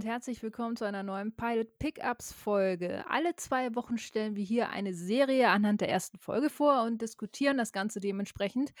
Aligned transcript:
und 0.00 0.06
herzlich 0.06 0.42
willkommen 0.42 0.76
zu 0.76 0.86
einer 0.86 1.02
neuen 1.02 1.36
Pilot 1.36 1.78
Pickups 1.78 2.32
Folge. 2.32 3.04
Alle 3.10 3.36
zwei 3.36 3.74
Wochen 3.74 3.98
stellen 3.98 4.34
wir 4.34 4.42
hier 4.42 4.70
eine 4.70 4.94
Serie 4.94 5.50
anhand 5.50 5.82
der 5.82 5.90
ersten 5.90 6.16
Folge 6.16 6.48
vor 6.48 6.84
und 6.84 7.02
diskutieren 7.02 7.58
das 7.58 7.70
Ganze 7.70 8.00
dementsprechend. 8.00 8.72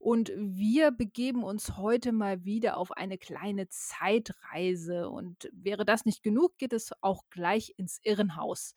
Und 0.00 0.32
wir 0.36 0.90
begeben 0.90 1.44
uns 1.44 1.76
heute 1.76 2.10
mal 2.10 2.44
wieder 2.44 2.76
auf 2.76 2.90
eine 2.90 3.18
kleine 3.18 3.68
Zeitreise. 3.68 5.08
Und 5.10 5.48
wäre 5.52 5.84
das 5.84 6.06
nicht 6.06 6.24
genug, 6.24 6.58
geht 6.58 6.72
es 6.72 6.90
auch 7.02 7.22
gleich 7.30 7.74
ins 7.76 8.00
Irrenhaus. 8.02 8.74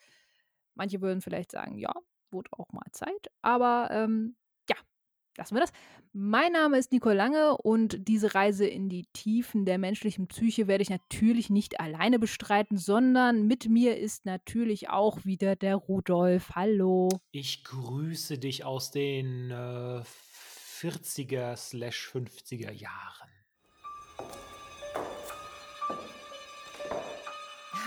Manche 0.75 1.01
würden 1.01 1.21
vielleicht 1.21 1.51
sagen, 1.51 1.79
ja, 1.79 1.95
wurde 2.29 2.51
auch 2.51 2.71
mal 2.73 2.91
Zeit. 2.91 3.31
Aber 3.41 3.89
ähm, 3.89 4.35
lassen 5.37 5.55
wir 5.55 5.61
das. 5.61 5.71
Mein 6.13 6.51
Name 6.51 6.77
ist 6.77 6.91
Nicole 6.91 7.15
Lange 7.15 7.57
und 7.57 8.07
diese 8.07 8.33
Reise 8.33 8.65
in 8.65 8.89
die 8.89 9.05
Tiefen 9.13 9.65
der 9.65 9.77
menschlichen 9.77 10.27
Psyche 10.27 10.67
werde 10.67 10.81
ich 10.81 10.89
natürlich 10.89 11.49
nicht 11.49 11.79
alleine 11.79 12.19
bestreiten, 12.19 12.77
sondern 12.77 13.45
mit 13.45 13.69
mir 13.69 13.97
ist 13.97 14.25
natürlich 14.25 14.89
auch 14.89 15.25
wieder 15.25 15.55
der 15.55 15.75
Rudolf. 15.75 16.51
Hallo. 16.55 17.09
Ich 17.31 17.63
grüße 17.63 18.39
dich 18.39 18.65
aus 18.65 18.91
den 18.91 19.51
äh, 19.51 20.01
40er 20.81 21.55
50er 21.55 22.71
Jahren. 22.71 23.29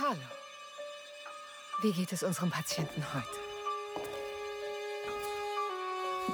Hallo. 0.00 0.16
Wie 1.82 1.92
geht 1.92 2.12
es 2.12 2.22
unserem 2.22 2.50
Patienten 2.50 3.02
heute? 3.14 3.49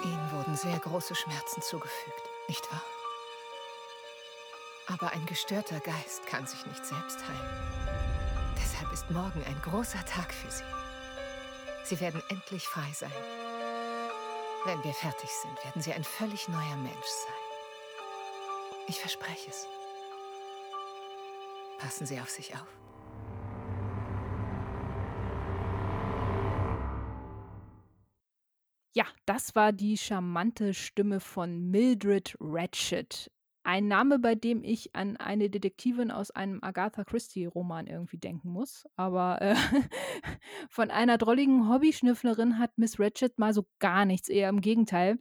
Ihnen 0.03 0.33
wurden 0.33 0.57
sehr 0.57 0.79
große 0.79 1.15
Schmerzen 1.15 1.63
zugefügt, 1.63 2.23
nicht 2.49 2.71
wahr? 2.71 2.83
Aber 4.89 5.13
ein 5.13 5.27
gestörter 5.27 5.81
Geist 5.81 6.27
kann 6.27 6.47
sich 6.47 6.65
nicht 6.67 6.85
selbst 6.85 7.19
heilen. 7.27 8.57
Deshalb 8.57 8.93
ist 8.93 9.11
morgen 9.11 9.43
ein 9.45 9.61
großer 9.63 10.05
Tag 10.05 10.33
für 10.33 10.51
Sie. 10.51 10.65
Sie 11.85 12.01
werden 12.01 12.23
endlich 12.29 12.67
frei 12.67 12.91
sein. 12.93 13.13
Wenn 14.65 14.83
wir 14.83 14.95
fertig 14.95 15.31
sind, 15.31 15.65
werden 15.65 15.83
Sie 15.83 15.93
ein 15.93 16.05
völlig 16.05 16.49
neuer 16.49 16.77
Mensch 16.77 17.07
sein. 17.07 17.35
Ich 18.89 19.01
verspreche 19.01 19.51
es. 19.51 19.67
Passen 21.79 22.07
Sie 22.07 22.21
auf 22.21 22.31
sich 22.31 22.55
auf. 22.55 22.86
Das 29.27 29.55
war 29.55 29.73
die 29.73 29.99
charmante 29.99 30.73
Stimme 30.73 31.21
von 31.21 31.71
Mildred 31.71 32.37
Ratchet. 32.41 33.31
Ein 33.65 33.89
Name, 33.89 34.21
bei 34.21 34.37
dem 34.37 34.63
ich 34.63 34.95
an 34.95 35.17
eine 35.17 35.51
Detektivin 35.51 36.13
aus 36.13 36.31
einem 36.31 36.63
Agatha 36.63 37.03
Christie-Roman 37.03 37.89
irgendwie 37.89 38.19
denken 38.19 38.49
muss. 38.49 38.87
Aber 38.95 39.43
äh, 39.43 39.57
von 40.71 40.93
einer 40.93 41.19
drolligen 41.19 41.69
Hobbyschnüfflerin 41.69 42.61
hat 42.61 42.79
Miss 42.79 43.01
Ratchet 43.01 43.37
mal 43.41 43.53
so 43.53 43.67
gar 43.81 44.05
nichts, 44.05 44.29
eher 44.29 44.49
im 44.49 44.61
Gegenteil. 44.61 45.19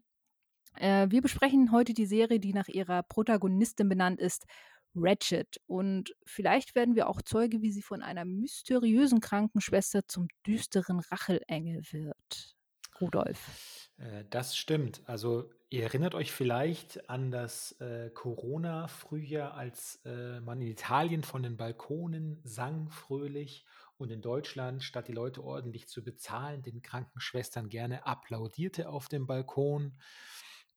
Äh, 0.75 1.07
wir 1.09 1.23
besprechen 1.23 1.71
heute 1.71 1.95
die 1.95 2.05
Serie, 2.05 2.39
die 2.39 2.53
nach 2.53 2.67
ihrer 2.67 3.01
Protagonistin 3.01 3.89
benannt 3.89 4.19
ist, 4.19 4.45
Ratchet. 4.93 5.59
Und 5.65 6.15
vielleicht 6.25 6.75
werden 6.75 6.95
wir 6.95 7.09
auch 7.09 7.23
Zeuge, 7.23 7.63
wie 7.63 7.71
sie 7.71 7.81
von 7.81 8.03
einer 8.03 8.25
mysteriösen 8.25 9.21
Krankenschwester 9.21 10.07
zum 10.07 10.27
düsteren 10.45 10.99
Rachelengel 10.99 11.81
wird. 11.91 12.55
Rudolf. 13.01 13.84
Äh, 13.97 14.25
das 14.29 14.57
stimmt. 14.57 15.01
Also 15.05 15.49
ihr 15.69 15.83
erinnert 15.83 16.15
euch 16.15 16.31
vielleicht 16.31 17.09
an 17.09 17.31
das 17.31 17.73
äh, 17.79 18.09
Corona-Frühjahr, 18.13 19.53
als 19.53 20.01
äh, 20.05 20.39
man 20.41 20.61
in 20.61 20.67
Italien 20.67 21.23
von 21.23 21.43
den 21.43 21.57
Balkonen 21.57 22.39
sang 22.43 22.89
fröhlich 22.89 23.65
und 23.97 24.11
in 24.11 24.21
Deutschland, 24.21 24.83
statt 24.83 25.07
die 25.07 25.13
Leute 25.13 25.43
ordentlich 25.43 25.87
zu 25.87 26.03
bezahlen, 26.03 26.61
den 26.61 26.81
Krankenschwestern 26.81 27.69
gerne 27.69 28.05
applaudierte 28.05 28.89
auf 28.89 29.07
dem 29.07 29.25
Balkon. 29.25 29.97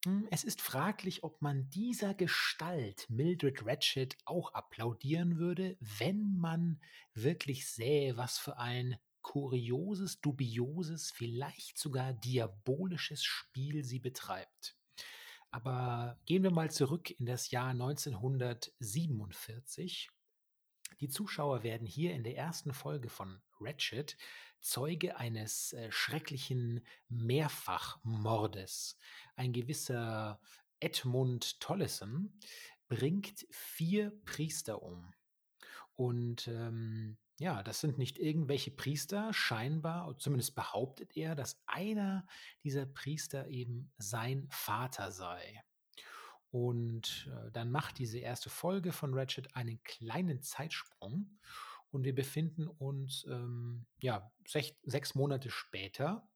Hm, 0.04 0.28
es 0.30 0.44
ist 0.44 0.62
fraglich, 0.62 1.24
ob 1.24 1.42
man 1.42 1.68
dieser 1.70 2.14
Gestalt, 2.14 3.10
Mildred 3.10 3.66
Ratchet, 3.66 4.16
auch 4.24 4.54
applaudieren 4.54 5.38
würde, 5.38 5.76
wenn 5.80 6.36
man 6.36 6.80
wirklich 7.14 7.68
sähe, 7.68 8.16
was 8.16 8.38
für 8.38 8.58
ein 8.58 8.96
kurioses, 9.22 10.20
dubioses, 10.20 11.10
vielleicht 11.10 11.78
sogar 11.78 12.12
diabolisches 12.12 13.24
Spiel 13.24 13.82
sie 13.84 13.98
betreibt. 13.98 14.76
Aber 15.50 16.18
gehen 16.26 16.42
wir 16.42 16.50
mal 16.50 16.70
zurück 16.70 17.10
in 17.10 17.24
das 17.26 17.50
Jahr 17.50 17.70
1947. 17.70 20.10
Die 21.00 21.08
Zuschauer 21.08 21.62
werden 21.62 21.86
hier 21.86 22.12
in 22.14 22.24
der 22.24 22.36
ersten 22.36 22.74
Folge 22.74 23.08
von 23.08 23.40
Ratchet 23.60 24.16
Zeuge 24.60 25.16
eines 25.16 25.72
äh, 25.72 25.92
schrecklichen 25.92 26.84
Mehrfachmordes. 27.08 28.98
Ein 29.36 29.52
gewisser 29.52 30.40
Edmund 30.80 31.60
Tollison 31.60 32.36
bringt 32.88 33.46
vier 33.50 34.10
Priester 34.24 34.82
um. 34.82 35.14
Und 35.94 36.48
ähm, 36.48 37.18
ja, 37.38 37.62
das 37.62 37.80
sind 37.80 37.98
nicht 37.98 38.18
irgendwelche 38.18 38.72
Priester, 38.72 39.32
scheinbar, 39.32 40.18
zumindest 40.18 40.56
behauptet 40.56 41.16
er, 41.16 41.36
dass 41.36 41.62
einer 41.66 42.26
dieser 42.64 42.84
Priester 42.84 43.46
eben 43.48 43.92
sein 43.96 44.48
Vater 44.50 45.12
sei. 45.12 45.62
Und 46.50 47.30
äh, 47.30 47.50
dann 47.52 47.70
macht 47.70 47.98
diese 47.98 48.18
erste 48.18 48.50
Folge 48.50 48.92
von 48.92 49.14
Ratchet 49.14 49.54
einen 49.54 49.82
kleinen 49.84 50.42
Zeitsprung 50.42 51.38
und 51.90 52.04
wir 52.04 52.14
befinden 52.14 52.66
uns 52.66 53.24
ähm, 53.28 53.86
ja, 54.00 54.32
sech, 54.46 54.76
sechs 54.82 55.14
Monate 55.14 55.50
später. 55.50 56.28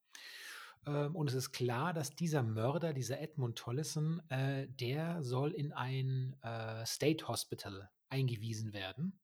Ähm, 0.86 1.16
und 1.16 1.28
es 1.30 1.34
ist 1.34 1.52
klar, 1.52 1.92
dass 1.92 2.14
dieser 2.14 2.42
Mörder, 2.42 2.92
dieser 2.92 3.20
Edmund 3.20 3.58
Tollison, 3.58 4.20
äh, 4.28 4.69
der 4.69 5.22
soll 5.22 5.52
in 5.52 5.72
ein 5.72 6.36
äh, 6.42 6.86
State 6.86 7.26
Hospital 7.26 7.90
eingewiesen 8.08 8.72
werden 8.72 9.19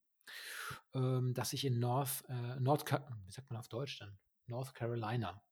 ähm, 0.94 1.34
das 1.34 1.50
sich 1.50 1.64
in 1.64 1.78
North, 1.78 2.24
äh, 2.28 2.60
North, 2.60 2.90
wie 2.90 3.32
sagt 3.32 3.50
man 3.50 3.58
auf 3.58 3.68
Deutsch 3.68 3.98
denn? 3.98 4.18
North 4.46 4.74
Carolina, 4.74 5.42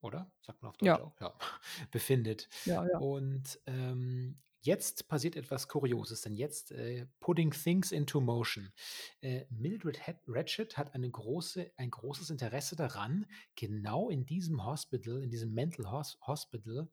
oder? 0.00 0.32
Sagt 0.40 0.62
man 0.62 0.70
auf 0.70 0.76
Deutsch 0.78 0.86
ja. 0.86 1.00
auch? 1.00 1.20
Ja. 1.20 1.34
Befindet. 1.90 2.48
Ja, 2.64 2.86
ja. 2.86 2.98
Und 2.98 3.60
ähm, 3.66 4.40
jetzt 4.62 5.08
passiert 5.08 5.36
etwas 5.36 5.68
Kurioses, 5.68 6.22
denn 6.22 6.34
jetzt 6.34 6.72
äh, 6.72 7.06
putting 7.20 7.50
things 7.50 7.92
into 7.92 8.20
motion. 8.20 8.72
Äh, 9.20 9.44
Mildred 9.50 10.00
Ratchet 10.26 10.76
hat 10.76 10.94
eine 10.94 11.10
große, 11.10 11.72
ein 11.76 11.90
großes 11.90 12.30
Interesse 12.30 12.76
daran, 12.76 13.26
genau 13.56 14.08
in 14.08 14.26
diesem 14.26 14.64
Hospital, 14.64 15.22
in 15.22 15.30
diesem 15.30 15.52
Mental 15.52 15.90
Hospital, 16.26 16.88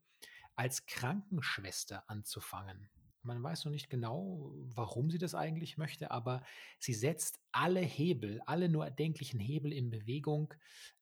als 0.56 0.86
Krankenschwester 0.86 2.10
anzufangen. 2.10 2.90
Man 3.28 3.44
weiß 3.44 3.66
noch 3.66 3.72
nicht 3.74 3.90
genau, 3.90 4.54
warum 4.74 5.12
sie 5.12 5.18
das 5.18 5.36
eigentlich 5.36 5.78
möchte, 5.78 6.12
aber 6.12 6.42
sie 6.80 6.94
setzt 6.94 7.42
alle 7.52 7.82
Hebel, 7.82 8.42
alle 8.46 8.70
nur 8.70 8.86
erdenklichen 8.86 9.42
Hebel 9.42 9.74
in 9.74 9.90
Bewegung, 9.90 10.54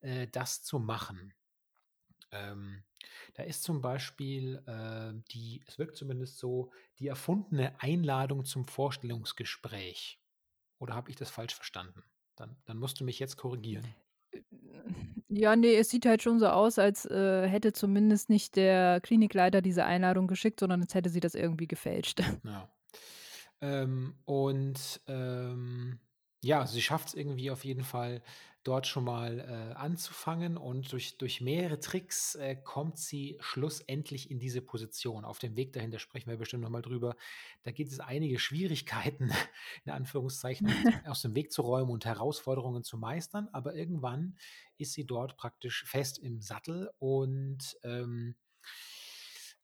äh, 0.02 0.28
das 0.28 0.64
zu 0.64 0.80
machen. 0.80 1.36
Ähm, 2.32 2.84
da 3.36 3.44
ist 3.44 3.62
zum 3.62 3.80
Beispiel 3.80 4.56
äh, 4.66 5.14
die, 5.32 5.64
es 5.68 5.78
wirkt 5.78 5.96
zumindest 5.96 6.40
so, 6.40 6.72
die 6.98 7.08
erfundene 7.08 7.80
Einladung 7.80 8.44
zum 8.44 8.66
Vorstellungsgespräch. 8.66 10.20
Oder 10.80 10.96
habe 10.96 11.12
ich 11.12 11.16
das 11.16 11.30
falsch 11.30 11.54
verstanden? 11.54 12.04
Dann, 12.36 12.58
dann 12.66 12.80
musst 12.80 13.00
du 13.00 13.06
mich 13.06 13.20
jetzt 13.20 13.38
korrigieren. 13.38 13.86
Ja, 15.38 15.56
nee, 15.56 15.76
es 15.76 15.90
sieht 15.90 16.06
halt 16.06 16.24
schon 16.24 16.40
so 16.40 16.48
aus, 16.48 16.80
als 16.80 17.06
äh, 17.06 17.48
hätte 17.48 17.74
zumindest 17.74 18.30
nicht 18.30 18.56
der 18.56 19.02
Klinikleiter 19.02 19.62
diese 19.62 19.84
Einladung 19.84 20.28
geschickt, 20.28 20.62
sondern 20.62 20.82
als 20.82 20.96
hätte 20.96 21.10
sie 21.10 21.20
das 21.20 21.36
irgendwie 21.36 21.68
gefälscht. 21.68 22.22
Ja. 22.44 22.70
Ähm, 23.62 24.16
und 24.26 25.02
ähm, 25.08 26.00
ja, 26.46 26.68
sie 26.68 26.82
schafft 26.82 27.10
es 27.10 27.14
irgendwie 27.16 27.50
auf 27.50 27.66
jeden 27.66 27.84
Fall, 27.84 28.22
dort 28.64 28.88
schon 28.88 29.04
mal 29.04 29.40
äh, 29.40 29.76
anzufangen 29.76 30.58
und 30.58 30.92
durch, 30.92 31.18
durch 31.18 31.40
mehrere 31.40 31.80
Tricks 31.80 32.34
äh, 32.36 32.56
kommt 32.56 32.98
sie 32.98 33.38
schlussendlich 33.40 34.32
in 34.32 34.40
diese 34.40 34.62
Position. 34.62 35.24
Auf 35.24 35.38
dem 35.38 35.56
Weg 35.56 35.74
dahin, 35.74 35.92
da 35.92 36.00
sprechen 36.00 36.30
wir 36.32 36.38
bestimmt 36.38 36.64
nochmal 36.64 36.82
drüber. 36.82 37.16
Da 37.64 37.72
gibt 37.72 37.92
es 37.92 38.00
einige 38.00 38.40
Schwierigkeiten, 38.40 39.32
in 39.86 39.92
Anführungszeichen, 39.92 40.68
aus 41.06 41.22
dem 41.22 41.36
Weg 41.36 41.52
zu 41.52 41.62
räumen 41.62 41.92
und 41.92 42.06
Herausforderungen 42.06 42.84
zu 42.84 42.98
meistern, 42.98 43.50
aber 43.52 43.76
irgendwann 43.76 44.36
ist 44.78 44.94
sie 44.94 45.06
dort 45.06 45.38
praktisch 45.38 45.84
fest 45.86 46.18
im 46.18 46.42
Sattel 46.42 46.92
und 46.98 47.78
ähm, 47.84 48.36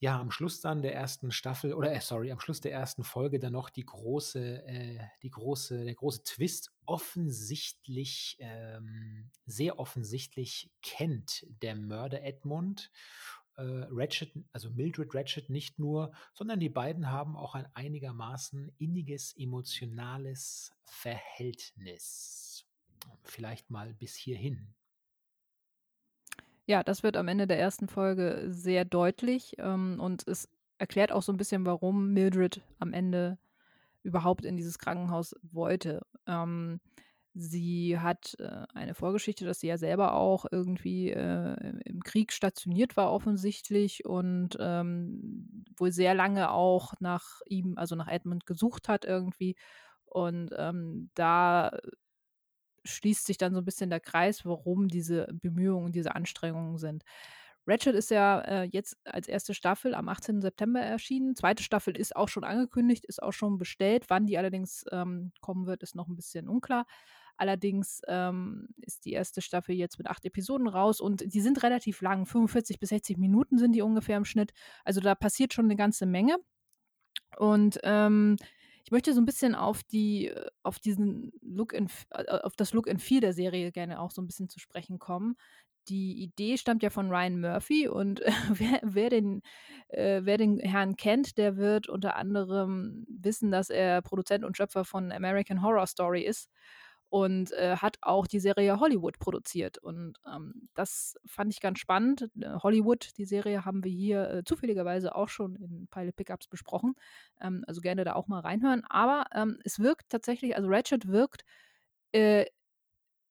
ja, 0.01 0.19
am 0.19 0.31
Schluss 0.31 0.61
dann 0.61 0.81
der 0.81 0.95
ersten 0.95 1.31
Staffel, 1.31 1.75
oder 1.75 1.93
äh, 1.93 2.01
sorry, 2.01 2.31
am 2.31 2.39
Schluss 2.39 2.59
der 2.59 2.71
ersten 2.71 3.03
Folge 3.03 3.37
dann 3.37 3.53
noch 3.53 3.69
die 3.69 3.85
große, 3.85 4.65
äh, 4.65 4.99
die 5.21 5.29
große, 5.29 5.85
der 5.85 5.93
große 5.93 6.23
Twist. 6.23 6.73
Offensichtlich, 6.87 8.35
ähm, 8.39 9.29
sehr 9.45 9.77
offensichtlich 9.77 10.71
kennt 10.81 11.45
der 11.61 11.75
Mörder 11.75 12.23
Edmund 12.23 12.91
äh, 13.57 13.85
Ratchet, 13.91 14.33
also 14.51 14.71
Mildred 14.71 15.13
Ratchet 15.13 15.51
nicht 15.51 15.77
nur, 15.77 16.11
sondern 16.33 16.59
die 16.59 16.69
beiden 16.69 17.11
haben 17.11 17.37
auch 17.37 17.53
ein 17.53 17.67
einigermaßen 17.75 18.71
inniges 18.79 19.37
emotionales 19.37 20.73
Verhältnis. 20.83 22.65
Vielleicht 23.23 23.69
mal 23.69 23.93
bis 23.93 24.15
hierhin. 24.15 24.73
Ja, 26.67 26.83
das 26.83 27.03
wird 27.03 27.17
am 27.17 27.27
Ende 27.27 27.47
der 27.47 27.59
ersten 27.59 27.87
Folge 27.87 28.45
sehr 28.47 28.85
deutlich 28.85 29.55
ähm, 29.59 29.99
und 29.99 30.27
es 30.27 30.47
erklärt 30.77 31.11
auch 31.11 31.21
so 31.23 31.31
ein 31.33 31.37
bisschen, 31.37 31.65
warum 31.65 32.13
Mildred 32.13 32.61
am 32.79 32.93
Ende 32.93 33.37
überhaupt 34.03 34.45
in 34.45 34.57
dieses 34.57 34.79
Krankenhaus 34.79 35.35
wollte. 35.43 36.01
Ähm, 36.27 36.79
sie 37.33 37.99
hat 37.99 38.35
äh, 38.39 38.65
eine 38.73 38.93
Vorgeschichte, 38.95 39.45
dass 39.45 39.59
sie 39.59 39.67
ja 39.67 39.77
selber 39.77 40.13
auch 40.15 40.45
irgendwie 40.51 41.11
äh, 41.11 41.55
im 41.85 42.01
Krieg 42.01 42.31
stationiert 42.33 42.97
war 42.97 43.11
offensichtlich 43.11 44.05
und 44.05 44.57
ähm, 44.59 45.65
wohl 45.77 45.91
sehr 45.91 46.13
lange 46.13 46.51
auch 46.51 46.93
nach 46.99 47.41
ihm, 47.47 47.77
also 47.77 47.95
nach 47.95 48.07
Edmund 48.07 48.45
gesucht 48.45 48.89
hat 48.89 49.05
irgendwie. 49.05 49.55
Und 50.05 50.51
ähm, 50.57 51.09
da 51.15 51.71
schließt 52.85 53.25
sich 53.25 53.37
dann 53.37 53.53
so 53.53 53.61
ein 53.61 53.65
bisschen 53.65 53.89
der 53.89 53.99
Kreis, 53.99 54.45
warum 54.45 54.87
diese 54.87 55.27
Bemühungen, 55.33 55.91
diese 55.91 56.15
Anstrengungen 56.15 56.77
sind. 56.77 57.03
Ratchet 57.67 57.95
ist 57.95 58.09
ja 58.09 58.39
äh, 58.41 58.63
jetzt 58.63 58.97
als 59.05 59.27
erste 59.27 59.53
Staffel 59.53 59.93
am 59.93 60.09
18. 60.09 60.41
September 60.41 60.81
erschienen. 60.81 61.35
Zweite 61.35 61.63
Staffel 61.63 61.95
ist 61.95 62.15
auch 62.15 62.27
schon 62.27 62.43
angekündigt, 62.43 63.05
ist 63.05 63.21
auch 63.21 63.33
schon 63.33 63.57
bestellt. 63.59 64.05
Wann 64.09 64.25
die 64.25 64.37
allerdings 64.37 64.83
ähm, 64.91 65.31
kommen 65.41 65.67
wird, 65.67 65.83
ist 65.83 65.95
noch 65.95 66.07
ein 66.07 66.15
bisschen 66.15 66.49
unklar. 66.49 66.85
Allerdings 67.37 68.01
ähm, 68.07 68.67
ist 68.77 69.05
die 69.05 69.13
erste 69.13 69.41
Staffel 69.41 69.75
jetzt 69.75 69.97
mit 69.97 70.07
acht 70.07 70.25
Episoden 70.25 70.67
raus 70.67 70.99
und 70.99 71.23
die 71.33 71.41
sind 71.41 71.63
relativ 71.63 72.01
lang. 72.01 72.25
45 72.25 72.79
bis 72.79 72.89
60 72.89 73.17
Minuten 73.17 73.57
sind 73.57 73.73
die 73.73 73.81
ungefähr 73.81 74.17
im 74.17 74.25
Schnitt. 74.25 74.51
Also 74.83 74.99
da 74.99 75.15
passiert 75.15 75.53
schon 75.53 75.65
eine 75.65 75.75
ganze 75.75 76.05
Menge. 76.05 76.37
Und 77.37 77.79
ähm, 77.83 78.37
ich 78.91 78.93
möchte 78.93 79.13
so 79.13 79.21
ein 79.21 79.25
bisschen 79.25 79.55
auf 79.55 79.83
die, 79.83 80.27
äh, 80.27 80.49
auf 80.63 80.77
diesen 80.77 81.31
Look 81.41 81.73
and, 81.73 81.89
äh, 82.09 82.25
auf 82.25 82.57
das 82.57 82.73
Look 82.73 82.89
and 82.89 83.01
Feel 83.01 83.21
der 83.21 83.31
Serie 83.31 83.71
gerne 83.71 84.01
auch 84.01 84.11
so 84.11 84.21
ein 84.21 84.27
bisschen 84.27 84.49
zu 84.49 84.59
sprechen 84.59 84.99
kommen. 84.99 85.37
Die 85.87 86.21
Idee 86.21 86.57
stammt 86.57 86.83
ja 86.83 86.89
von 86.89 87.09
Ryan 87.09 87.39
Murphy 87.39 87.87
und 87.87 88.19
wer, 88.49 88.81
wer, 88.83 89.09
den, 89.09 89.43
äh, 89.87 90.19
wer 90.25 90.37
den 90.37 90.59
Herrn 90.59 90.97
kennt, 90.97 91.37
der 91.37 91.55
wird 91.55 91.87
unter 91.87 92.17
anderem 92.17 93.05
wissen, 93.07 93.49
dass 93.49 93.69
er 93.69 94.01
Produzent 94.01 94.43
und 94.43 94.57
Schöpfer 94.57 94.83
von 94.83 95.13
American 95.13 95.61
Horror 95.61 95.87
Story 95.87 96.23
ist 96.23 96.49
und 97.11 97.51
äh, 97.51 97.75
hat 97.75 97.97
auch 98.01 98.25
die 98.25 98.39
Serie 98.39 98.79
Hollywood 98.79 99.19
produziert. 99.19 99.77
Und 99.77 100.13
ähm, 100.25 100.69
das 100.75 101.17
fand 101.25 101.51
ich 101.51 101.59
ganz 101.59 101.79
spannend. 101.79 102.29
Äh, 102.39 102.55
Hollywood, 102.63 103.09
die 103.17 103.25
Serie, 103.25 103.65
haben 103.65 103.83
wir 103.83 103.91
hier 103.91 104.29
äh, 104.29 104.43
zufälligerweise 104.45 105.13
auch 105.13 105.27
schon 105.27 105.57
in 105.57 105.89
Pilot 105.91 106.15
Pickups 106.15 106.47
besprochen. 106.47 106.95
Ähm, 107.41 107.65
also 107.67 107.81
gerne 107.81 108.05
da 108.05 108.13
auch 108.13 108.29
mal 108.29 108.39
reinhören. 108.39 108.85
Aber 108.89 109.25
ähm, 109.35 109.59
es 109.65 109.79
wirkt 109.79 110.07
tatsächlich, 110.07 110.55
also 110.55 110.69
Ratchet 110.69 111.09
wirkt 111.09 111.43
äh, 112.13 112.45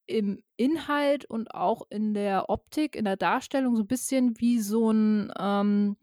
im 0.05 0.43
Inhalt 0.57 1.25
und 1.25 1.55
auch 1.55 1.81
in 1.89 2.13
der 2.13 2.49
Optik, 2.49 2.95
in 2.95 3.05
der 3.05 3.17
Darstellung 3.17 3.75
so 3.75 3.81
ein 3.81 3.87
bisschen 3.87 4.39
wie 4.39 4.59
so 4.59 4.91
ein 4.91 5.33
ähm, 5.39 5.97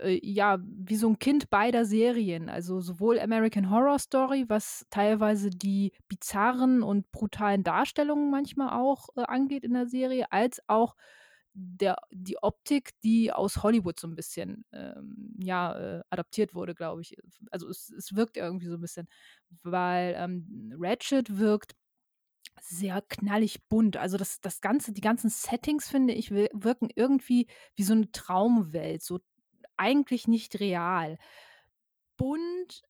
äh, 0.00 0.20
ja, 0.22 0.58
wie 0.62 0.96
so 0.96 1.08
ein 1.08 1.18
Kind 1.18 1.50
beider 1.50 1.84
Serien. 1.84 2.48
Also 2.48 2.80
sowohl 2.80 3.18
American 3.18 3.70
Horror 3.70 3.98
Story, 3.98 4.44
was 4.48 4.86
teilweise 4.90 5.50
die 5.50 5.92
bizarren 6.08 6.82
und 6.82 7.10
brutalen 7.12 7.62
Darstellungen 7.62 8.30
manchmal 8.30 8.78
auch 8.78 9.08
äh, 9.16 9.22
angeht 9.22 9.64
in 9.64 9.74
der 9.74 9.86
Serie, 9.86 10.30
als 10.30 10.60
auch 10.68 10.94
der, 11.54 11.96
die 12.10 12.36
Optik, 12.42 12.90
die 13.04 13.32
aus 13.32 13.62
Hollywood 13.62 13.98
so 14.00 14.08
ein 14.08 14.16
bisschen 14.16 14.64
ähm, 14.72 15.36
ja, 15.38 15.98
äh, 15.98 16.02
adaptiert 16.10 16.54
wurde, 16.54 16.74
glaube 16.74 17.00
ich. 17.00 17.16
Also 17.50 17.68
es, 17.68 17.90
es 17.90 18.16
wirkt 18.16 18.36
irgendwie 18.36 18.66
so 18.66 18.74
ein 18.74 18.80
bisschen, 18.80 19.08
weil 19.62 20.14
ähm, 20.18 20.74
Ratchet 20.76 21.38
wirkt 21.38 21.76
sehr 22.60 23.02
knallig 23.02 23.68
bunt. 23.68 23.96
Also 23.96 24.16
das, 24.16 24.40
das 24.40 24.60
Ganze, 24.60 24.92
die 24.92 25.00
ganzen 25.00 25.30
Settings, 25.30 25.88
finde 25.88 26.14
ich, 26.14 26.30
wirken 26.30 26.88
irgendwie 26.94 27.46
wie 27.76 27.82
so 27.84 27.92
eine 27.92 28.10
Traumwelt, 28.10 29.02
so 29.02 29.20
eigentlich 29.76 30.28
nicht 30.28 30.60
real. 30.60 31.18
Bunt, 32.16 32.82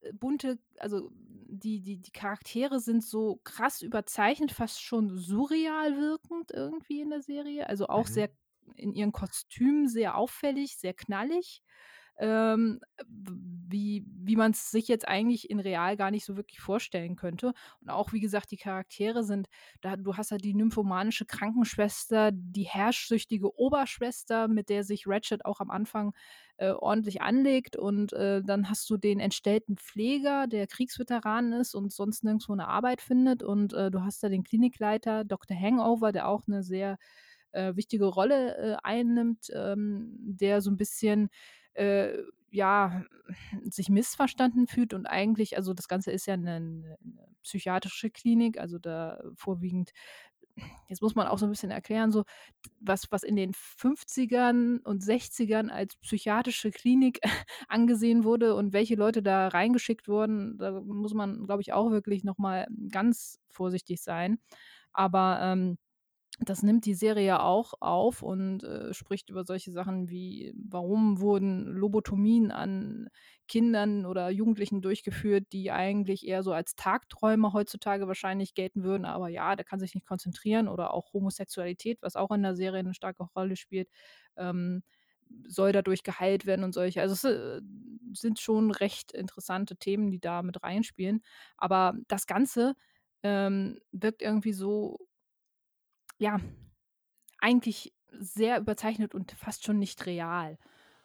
äh, 0.00 0.12
bunte, 0.12 0.58
also 0.78 1.10
die, 1.12 1.80
die, 1.80 1.98
die 1.98 2.12
Charaktere 2.12 2.80
sind 2.80 3.04
so 3.04 3.40
krass 3.44 3.82
überzeichnet, 3.82 4.52
fast 4.52 4.82
schon 4.82 5.18
surreal 5.18 5.96
wirkend 5.96 6.50
irgendwie 6.52 7.00
in 7.00 7.10
der 7.10 7.22
Serie. 7.22 7.68
Also 7.68 7.88
auch 7.88 8.08
mhm. 8.08 8.12
sehr 8.12 8.30
in 8.76 8.92
ihren 8.92 9.12
Kostümen 9.12 9.88
sehr 9.88 10.16
auffällig, 10.16 10.76
sehr 10.76 10.94
knallig 10.94 11.62
ähm, 12.20 12.80
wie, 13.08 14.04
wie 14.06 14.36
man 14.36 14.50
es 14.50 14.70
sich 14.70 14.88
jetzt 14.88 15.08
eigentlich 15.08 15.48
in 15.48 15.60
real 15.60 15.96
gar 15.96 16.10
nicht 16.10 16.24
so 16.24 16.36
wirklich 16.36 16.60
vorstellen 16.60 17.16
könnte. 17.16 17.52
Und 17.80 17.90
auch, 17.90 18.12
wie 18.12 18.20
gesagt, 18.20 18.50
die 18.50 18.56
Charaktere 18.56 19.24
sind, 19.24 19.48
da, 19.80 19.96
du 19.96 20.16
hast 20.16 20.30
ja 20.30 20.36
die 20.36 20.54
nymphomanische 20.54 21.24
Krankenschwester, 21.24 22.30
die 22.32 22.64
herrschsüchtige 22.64 23.56
Oberschwester, 23.58 24.48
mit 24.48 24.68
der 24.68 24.84
sich 24.84 25.06
Ratchet 25.06 25.44
auch 25.44 25.60
am 25.60 25.70
Anfang 25.70 26.12
äh, 26.58 26.70
ordentlich 26.70 27.22
anlegt. 27.22 27.76
Und 27.76 28.12
äh, 28.12 28.42
dann 28.42 28.68
hast 28.68 28.90
du 28.90 28.96
den 28.96 29.20
entstellten 29.20 29.76
Pfleger, 29.76 30.46
der 30.46 30.66
Kriegsveteran 30.66 31.52
ist 31.52 31.74
und 31.74 31.92
sonst 31.92 32.24
nirgendwo 32.24 32.52
eine 32.52 32.68
Arbeit 32.68 33.00
findet. 33.00 33.42
Und 33.42 33.72
äh, 33.72 33.90
du 33.90 34.02
hast 34.02 34.22
da 34.22 34.28
den 34.28 34.44
Klinikleiter, 34.44 35.24
Dr. 35.24 35.56
Hangover, 35.56 36.12
der 36.12 36.28
auch 36.28 36.42
eine 36.46 36.62
sehr 36.62 36.98
äh, 37.52 37.74
wichtige 37.76 38.06
Rolle 38.06 38.56
äh, 38.56 38.76
einnimmt, 38.82 39.50
ähm, 39.54 40.16
der 40.18 40.60
so 40.60 40.70
ein 40.70 40.76
bisschen 40.76 41.30
äh, 41.74 42.18
ja, 42.50 43.04
sich 43.62 43.88
missverstanden 43.88 44.66
fühlt 44.66 44.92
und 44.92 45.06
eigentlich, 45.06 45.56
also 45.56 45.72
das 45.72 45.88
Ganze 45.88 46.10
ist 46.10 46.26
ja 46.26 46.34
eine, 46.34 46.56
eine 46.56 46.98
psychiatrische 47.42 48.10
Klinik, 48.10 48.58
also 48.58 48.78
da 48.78 49.22
vorwiegend 49.34 49.92
jetzt 50.88 51.02
muss 51.02 51.14
man 51.14 51.26
auch 51.26 51.38
so 51.38 51.46
ein 51.46 51.50
bisschen 51.50 51.70
erklären, 51.70 52.12
so 52.12 52.24
was, 52.80 53.10
was 53.10 53.22
in 53.22 53.36
den 53.36 53.52
50ern 53.52 54.82
und 54.82 55.02
60ern 55.02 55.68
als 55.68 55.96
psychiatrische 55.96 56.70
Klinik 56.70 57.20
angesehen 57.68 58.24
wurde 58.24 58.54
und 58.54 58.72
welche 58.72 58.94
Leute 58.94 59.22
da 59.22 59.48
reingeschickt 59.48 60.08
wurden, 60.08 60.58
da 60.58 60.80
muss 60.80 61.14
man, 61.14 61.46
glaube 61.46 61.62
ich, 61.62 61.72
auch 61.72 61.90
wirklich 61.90 62.24
nochmal 62.24 62.66
ganz 62.90 63.38
vorsichtig 63.48 64.02
sein. 64.02 64.38
Aber 64.92 65.38
ähm, 65.42 65.78
das 66.42 66.62
nimmt 66.62 66.86
die 66.86 66.94
Serie 66.94 67.26
ja 67.26 67.42
auch 67.42 67.74
auf 67.80 68.22
und 68.22 68.64
äh, 68.64 68.94
spricht 68.94 69.28
über 69.30 69.44
solche 69.44 69.70
Sachen 69.72 70.08
wie, 70.08 70.54
warum 70.56 71.20
wurden 71.20 71.66
Lobotomien 71.66 72.50
an 72.50 73.08
Kindern 73.46 74.06
oder 74.06 74.30
Jugendlichen 74.30 74.80
durchgeführt, 74.82 75.46
die 75.52 75.70
eigentlich 75.70 76.26
eher 76.26 76.42
so 76.42 76.52
als 76.52 76.74
Tagträume 76.76 77.52
heutzutage 77.52 78.08
wahrscheinlich 78.08 78.54
gelten 78.54 78.82
würden. 78.84 79.04
Aber 79.04 79.28
ja, 79.28 79.54
der 79.56 79.64
kann 79.64 79.80
sich 79.80 79.94
nicht 79.94 80.06
konzentrieren 80.06 80.68
oder 80.68 80.94
auch 80.94 81.12
Homosexualität, 81.12 81.98
was 82.02 82.16
auch 82.16 82.30
in 82.30 82.42
der 82.42 82.56
Serie 82.56 82.80
eine 82.80 82.94
starke 82.94 83.24
Rolle 83.36 83.56
spielt, 83.56 83.88
ähm, 84.36 84.82
soll 85.46 85.72
dadurch 85.72 86.02
geheilt 86.02 86.46
werden 86.46 86.64
und 86.64 86.72
solche. 86.72 87.00
Also 87.02 87.14
es 87.14 87.24
äh, 87.24 87.60
sind 88.12 88.40
schon 88.40 88.70
recht 88.70 89.12
interessante 89.12 89.76
Themen, 89.76 90.10
die 90.10 90.20
da 90.20 90.42
mit 90.42 90.62
reinspielen. 90.62 91.22
Aber 91.56 91.94
das 92.08 92.26
Ganze 92.26 92.74
ähm, 93.22 93.78
wirkt 93.92 94.22
irgendwie 94.22 94.52
so 94.52 94.98
ja, 96.20 96.38
eigentlich 97.38 97.94
sehr 98.12 98.58
überzeichnet 98.58 99.14
und 99.14 99.32
fast 99.32 99.64
schon 99.64 99.78
nicht 99.78 100.04
real. 100.06 100.58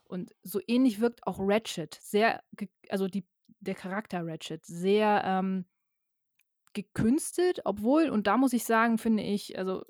Und 0.03 0.35
so 0.43 0.59
ähnlich 0.67 0.99
wirkt 0.99 1.25
auch 1.25 1.37
Ratchet. 1.39 1.97
Sehr, 2.01 2.43
also 2.89 3.07
die, 3.07 3.25
der 3.59 3.75
Charakter 3.75 4.25
Ratchet, 4.25 4.65
sehr 4.65 5.23
ähm, 5.25 5.65
gekünstelt, 6.73 7.61
obwohl, 7.63 8.09
und 8.09 8.27
da 8.27 8.37
muss 8.37 8.53
ich 8.53 8.65
sagen, 8.65 8.97
finde 8.97 9.23
ich, 9.23 9.57
also 9.57 9.85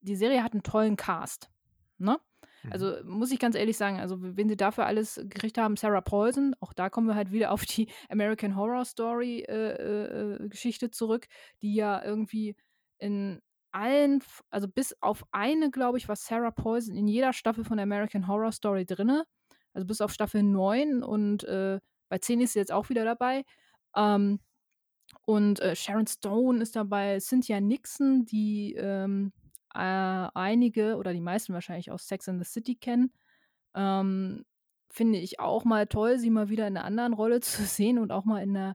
die 0.00 0.16
Serie 0.16 0.42
hat 0.42 0.54
einen 0.54 0.62
tollen 0.62 0.96
Cast. 0.96 1.50
Ne? 1.98 2.18
Also 2.70 2.96
mhm. 3.02 3.10
muss 3.10 3.30
ich 3.30 3.38
ganz 3.38 3.54
ehrlich 3.54 3.76
sagen, 3.76 4.00
also 4.00 4.16
wenn 4.20 4.48
sie 4.48 4.56
dafür 4.56 4.86
alles 4.86 5.16
gekriegt 5.16 5.58
haben, 5.58 5.76
Sarah 5.76 6.00
Paulson, 6.00 6.56
auch 6.60 6.72
da 6.72 6.88
kommen 6.88 7.06
wir 7.06 7.14
halt 7.14 7.32
wieder 7.32 7.52
auf 7.52 7.66
die 7.66 7.88
American 8.08 8.56
Horror 8.56 8.86
Story 8.86 9.40
äh, 9.40 9.72
äh, 9.72 10.48
Geschichte 10.48 10.90
zurück, 10.90 11.28
die 11.60 11.74
ja 11.74 12.02
irgendwie 12.02 12.56
in 12.96 13.42
allen, 13.72 14.22
also 14.50 14.68
bis 14.68 14.94
auf 15.00 15.24
eine, 15.32 15.70
glaube 15.70 15.98
ich, 15.98 16.08
war 16.08 16.16
Sarah 16.16 16.50
Poison 16.50 16.96
in 16.96 17.08
jeder 17.08 17.32
Staffel 17.32 17.64
von 17.64 17.78
American 17.78 18.28
Horror 18.28 18.52
Story 18.52 18.86
drinne. 18.86 19.24
Also 19.72 19.86
bis 19.86 20.00
auf 20.00 20.12
Staffel 20.12 20.42
9 20.42 21.02
und 21.02 21.44
äh, 21.44 21.78
bei 22.08 22.18
10 22.18 22.40
ist 22.40 22.54
sie 22.54 22.58
jetzt 22.58 22.72
auch 22.72 22.88
wieder 22.88 23.04
dabei. 23.04 23.44
Ähm, 23.96 24.40
und 25.26 25.60
äh, 25.60 25.76
Sharon 25.76 26.06
Stone 26.06 26.62
ist 26.62 26.76
dabei, 26.76 27.18
Cynthia 27.20 27.60
Nixon, 27.60 28.24
die 28.24 28.74
ähm, 28.74 29.32
äh, 29.74 29.78
einige 29.78 30.96
oder 30.96 31.12
die 31.12 31.20
meisten 31.20 31.52
wahrscheinlich 31.52 31.90
aus 31.90 32.06
Sex 32.06 32.28
and 32.28 32.44
the 32.44 32.50
City 32.50 32.76
kennen. 32.76 33.12
Ähm, 33.74 34.44
finde 34.90 35.18
ich 35.18 35.38
auch 35.40 35.64
mal 35.64 35.86
toll, 35.86 36.18
sie 36.18 36.30
mal 36.30 36.48
wieder 36.48 36.66
in 36.66 36.76
einer 36.76 36.86
anderen 36.86 37.12
Rolle 37.14 37.40
zu 37.40 37.64
sehen 37.64 37.98
und 37.98 38.12
auch 38.12 38.24
mal 38.24 38.42
in 38.42 38.56
einer 38.56 38.74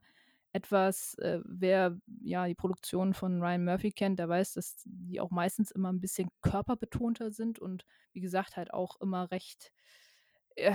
etwas, 0.56 1.16
äh, 1.16 1.42
wer 1.44 2.00
ja 2.22 2.48
die 2.48 2.56
Produktion 2.56 3.14
von 3.14 3.42
Ryan 3.42 3.66
Murphy 3.66 3.92
kennt, 3.92 4.20
der 4.20 4.30
weiß, 4.30 4.54
dass 4.54 4.82
die 4.86 5.20
auch 5.20 5.30
meistens 5.30 5.70
immer 5.70 5.92
ein 5.92 6.00
bisschen 6.00 6.30
körperbetonter 6.42 7.32
sind 7.32 7.60
und 7.60 7.86
wie 8.14 8.22
gesagt 8.22 8.56
halt 8.56 8.74
auch 8.74 9.00
immer 9.02 9.30
recht 9.32 9.74
äh, 10.56 10.74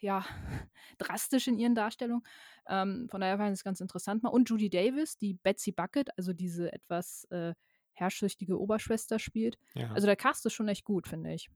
ja, 0.00 0.26
drastisch 0.98 1.48
in 1.48 1.58
ihren 1.58 1.74
Darstellungen. 1.74 2.22
Ähm, 2.68 3.08
von 3.10 3.22
daher 3.22 3.38
fand 3.38 3.48
ich 3.48 3.60
es 3.60 3.64
ganz 3.64 3.80
interessant 3.80 4.22
mal. 4.22 4.28
Und 4.28 4.50
Judy 4.50 4.68
Davis, 4.68 5.16
die 5.16 5.34
Betsy 5.34 5.72
Bucket, 5.72 6.10
also 6.18 6.34
diese 6.34 6.70
etwas 6.70 7.24
äh, 7.30 7.54
herrschsüchtige 7.94 8.60
Oberschwester 8.60 9.18
spielt. 9.18 9.58
Ja. 9.74 9.90
Also 9.92 10.06
der 10.06 10.16
Cast 10.16 10.44
ist 10.44 10.52
schon 10.52 10.68
echt 10.68 10.84
gut, 10.84 11.08
finde 11.08 11.32
ich. 11.32 11.48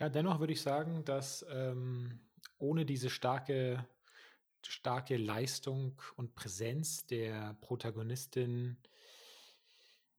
Ja, 0.00 0.08
dennoch 0.08 0.40
würde 0.40 0.52
ich 0.52 0.62
sagen, 0.62 1.04
dass 1.04 1.46
ähm, 1.48 2.20
ohne 2.58 2.84
diese 2.84 3.08
starke 3.08 3.86
starke 4.66 5.16
Leistung 5.16 6.00
und 6.16 6.34
Präsenz 6.34 7.06
der 7.06 7.54
Protagonistin 7.60 8.78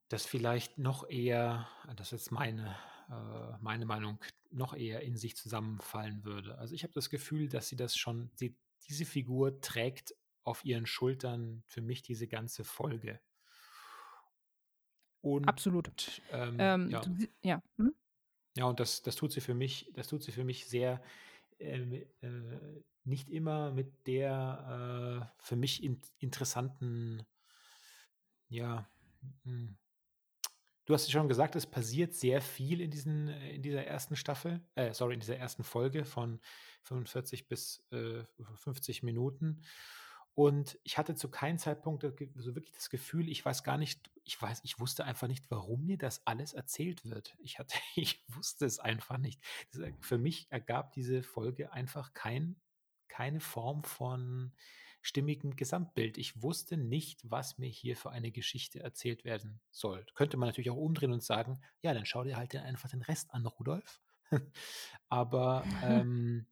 das 0.10 0.26
vielleicht 0.26 0.78
noch 0.78 1.10
eher, 1.10 1.68
das 1.96 2.08
ist 2.08 2.12
jetzt 2.12 2.32
meine, 2.32 2.76
äh, 3.10 3.58
meine 3.62 3.86
Meinung, 3.86 4.20
noch 4.52 4.74
eher 4.74 5.02
in 5.02 5.18
sich 5.18 5.36
zusammenfallen 5.36 6.24
würde. 6.24 6.58
Also 6.58 6.74
ich 6.74 6.84
habe 6.84 6.94
das 6.94 7.10
Gefühl, 7.10 7.50
dass 7.50 7.68
sie 7.68 7.76
das 7.76 7.98
schon, 7.98 8.32
sie, 8.36 8.56
diese 8.88 9.06
Figur 9.06 9.60
trägt 9.60 10.16
auf 10.44 10.64
ihren 10.64 10.86
Schultern 10.86 11.64
für 11.68 11.82
mich 11.82 12.02
diese 12.02 12.28
ganze 12.28 12.64
Folge. 12.64 13.20
Und, 15.22 15.46
Absolut. 15.48 16.22
Ähm, 16.32 16.56
ähm, 16.60 16.90
ja. 16.90 17.02
Du, 17.02 17.28
ja. 17.44 17.62
Hm? 17.78 17.94
Ja, 18.56 18.66
und 18.66 18.80
das, 18.80 19.02
das 19.02 19.16
tut 19.16 19.34
sie 19.34 19.42
für 19.42 19.54
mich, 19.54 19.92
das 19.94 20.08
tut 20.08 20.24
sie 20.24 20.32
für 20.32 20.46
mich 20.46 20.68
sehr 20.68 21.04
äh, 21.60 22.06
äh, 22.22 22.84
nicht 23.08 23.30
immer 23.30 23.72
mit 23.72 24.08
der 24.08 25.30
äh, 25.40 25.44
für 25.44 25.56
mich 25.56 25.84
in, 25.84 26.00
interessanten, 26.20 27.26
ja, 28.50 28.88
hm. 29.44 29.78
du 30.86 30.94
hast 30.94 31.08
ja 31.08 31.14
schon 31.14 31.30
gesagt, 31.30 31.56
es 31.56 31.66
passiert 31.66 32.14
sehr 32.14 32.42
viel 32.42 32.82
in, 32.82 32.92
diesen, 32.92 33.30
in 33.30 33.62
dieser 33.62 33.86
ersten 33.86 34.16
Staffel, 34.16 34.62
äh, 34.76 34.94
sorry, 34.94 35.16
in 35.16 35.20
dieser 35.20 35.38
ersten 35.38 35.64
Folge 35.64 36.06
von 36.06 36.40
45 36.84 37.48
bis 37.48 37.86
äh, 37.92 38.24
50 38.56 39.04
Minuten. 39.04 39.62
Und 40.38 40.78
ich 40.84 41.00
hatte 41.00 41.16
zu 41.16 41.32
keinem 41.32 41.58
Zeitpunkt 41.58 42.04
so 42.04 42.56
wirklich 42.56 42.72
das 42.72 42.92
Gefühl, 42.92 43.28
ich 43.28 43.44
weiß 43.44 43.64
gar 43.64 43.80
nicht, 43.80 44.12
ich 44.24 44.40
weiß, 44.40 44.62
ich 44.64 44.80
wusste 44.80 45.04
einfach 45.04 45.28
nicht, 45.28 45.50
warum 45.50 45.88
mir 45.88 45.98
das 45.98 46.28
alles 46.28 46.54
erzählt 46.54 47.06
wird. 47.06 47.36
Ich 47.40 47.58
hatte, 47.58 47.76
ich 47.96 48.24
wusste 48.28 48.66
es 48.66 48.78
einfach 48.78 49.18
nicht. 49.18 49.42
Das, 49.72 49.82
für 50.00 50.20
mich 50.20 50.46
ergab 50.52 50.92
diese 50.92 51.24
Folge 51.24 51.74
einfach 51.74 52.14
kein, 52.14 52.56
keine 53.18 53.40
Form 53.40 53.84
von 53.84 54.54
stimmigem 55.02 55.56
Gesamtbild. 55.56 56.20
Ich 56.20 56.44
wusste 56.44 56.78
nicht, 56.78 57.20
was 57.24 57.58
mir 57.58 57.68
hier 57.68 57.98
für 57.98 58.12
eine 58.12 58.30
Geschichte 58.32 58.80
erzählt 58.80 59.26
werden 59.26 59.60
soll. 59.72 60.06
Könnte 60.14 60.38
man 60.38 60.50
natürlich 60.50 60.70
auch 60.70 60.78
umdrehen 60.78 61.12
und 61.12 61.24
sagen, 61.24 61.60
ja, 61.82 61.96
dann 61.96 62.06
schau 62.06 62.24
dir 62.24 62.38
halt 62.38 62.56
einfach 62.56 62.92
den 62.92 63.02
Rest 63.02 63.34
an, 63.34 63.48
Rudolf. 63.48 64.02
Aber 65.10 65.64
ähm, 65.82 66.46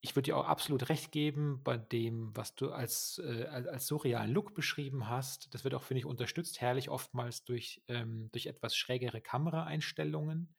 ich 0.00 0.16
würde 0.16 0.24
dir 0.26 0.36
auch 0.36 0.48
absolut 0.48 0.88
recht 0.88 1.12
geben 1.12 1.60
bei 1.62 1.76
dem, 1.76 2.34
was 2.34 2.56
du 2.56 2.72
als, 2.72 3.22
äh, 3.24 3.44
als 3.44 3.86
surrealen 3.86 4.32
Look 4.32 4.52
beschrieben 4.54 5.08
hast. 5.08 5.54
Das 5.54 5.62
wird 5.62 5.74
auch, 5.74 5.84
finde 5.84 6.00
ich, 6.00 6.06
unterstützt, 6.06 6.60
herrlich 6.60 6.88
oftmals 6.88 7.44
durch, 7.44 7.84
ähm, 7.86 8.30
durch 8.32 8.46
etwas 8.46 8.74
schrägere 8.74 9.20
Kameraeinstellungen 9.20 10.52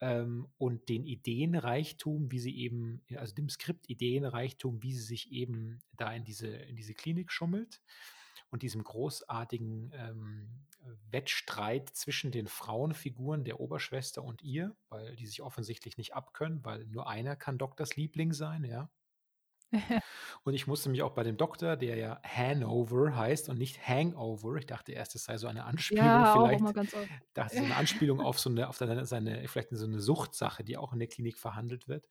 ähm, 0.00 0.48
und 0.58 0.88
den 0.88 1.04
Ideenreichtum, 1.04 2.30
wie 2.30 2.38
sie 2.38 2.56
eben, 2.58 3.02
also 3.16 3.34
dem 3.34 3.48
Skript 3.48 3.88
Ideenreichtum, 3.88 4.82
wie 4.82 4.92
sie 4.92 5.02
sich 5.04 5.32
eben 5.32 5.80
da 5.96 6.12
in 6.12 6.24
diese, 6.24 6.48
in 6.48 6.76
diese 6.76 6.94
Klinik 6.94 7.30
schummelt 7.30 7.80
und 8.50 8.62
diesem 8.62 8.84
großartigen 8.84 9.92
ähm, 9.94 10.66
Wettstreit 11.10 11.90
zwischen 11.90 12.30
den 12.30 12.46
Frauenfiguren 12.46 13.44
der 13.44 13.60
Oberschwester 13.60 14.22
und 14.22 14.42
ihr, 14.42 14.76
weil 14.90 15.16
die 15.16 15.26
sich 15.26 15.42
offensichtlich 15.42 15.96
nicht 15.96 16.14
abkönnen, 16.14 16.64
weil 16.64 16.86
nur 16.86 17.08
einer 17.08 17.36
kann 17.36 17.58
Doktors 17.58 17.96
Liebling 17.96 18.32
sein, 18.32 18.64
ja. 18.64 18.90
Und 20.44 20.54
ich 20.54 20.66
musste 20.66 20.88
mich 20.88 21.02
auch 21.02 21.12
bei 21.12 21.22
dem 21.22 21.36
Doktor, 21.36 21.76
der 21.76 21.96
ja 21.96 22.20
Hanover 22.22 23.16
heißt 23.16 23.48
und 23.48 23.58
nicht 23.58 23.86
Hangover, 23.86 24.56
ich 24.56 24.66
dachte 24.66 24.92
erst, 24.92 25.14
es 25.14 25.24
sei 25.24 25.38
so 25.38 25.46
eine 25.46 25.64
Anspielung, 25.64 26.04
ja, 26.04 26.34
vielleicht 26.34 26.86
dachte 27.34 27.56
so 27.56 27.64
eine 27.64 27.76
Anspielung 27.76 28.20
auf 28.20 28.38
so 28.38 28.50
eine, 28.50 28.68
auf 28.68 28.76
seine, 28.76 29.04
seine, 29.06 29.46
vielleicht 29.48 29.70
so 29.70 29.86
eine 29.86 30.00
Suchtsache, 30.00 30.64
die 30.64 30.76
auch 30.76 30.92
in 30.92 30.98
der 30.98 31.08
Klinik 31.08 31.38
verhandelt 31.38 31.88
wird. 31.88 32.06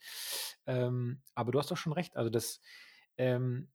Ähm, 0.65 1.22
aber 1.36 1.51
du 1.51 1.60
hast 1.60 1.72
doch 1.72 1.77
schon 1.77 1.93
recht, 1.93 2.15
also 2.15 2.29
das 2.29 2.62
ähm, 3.17 3.70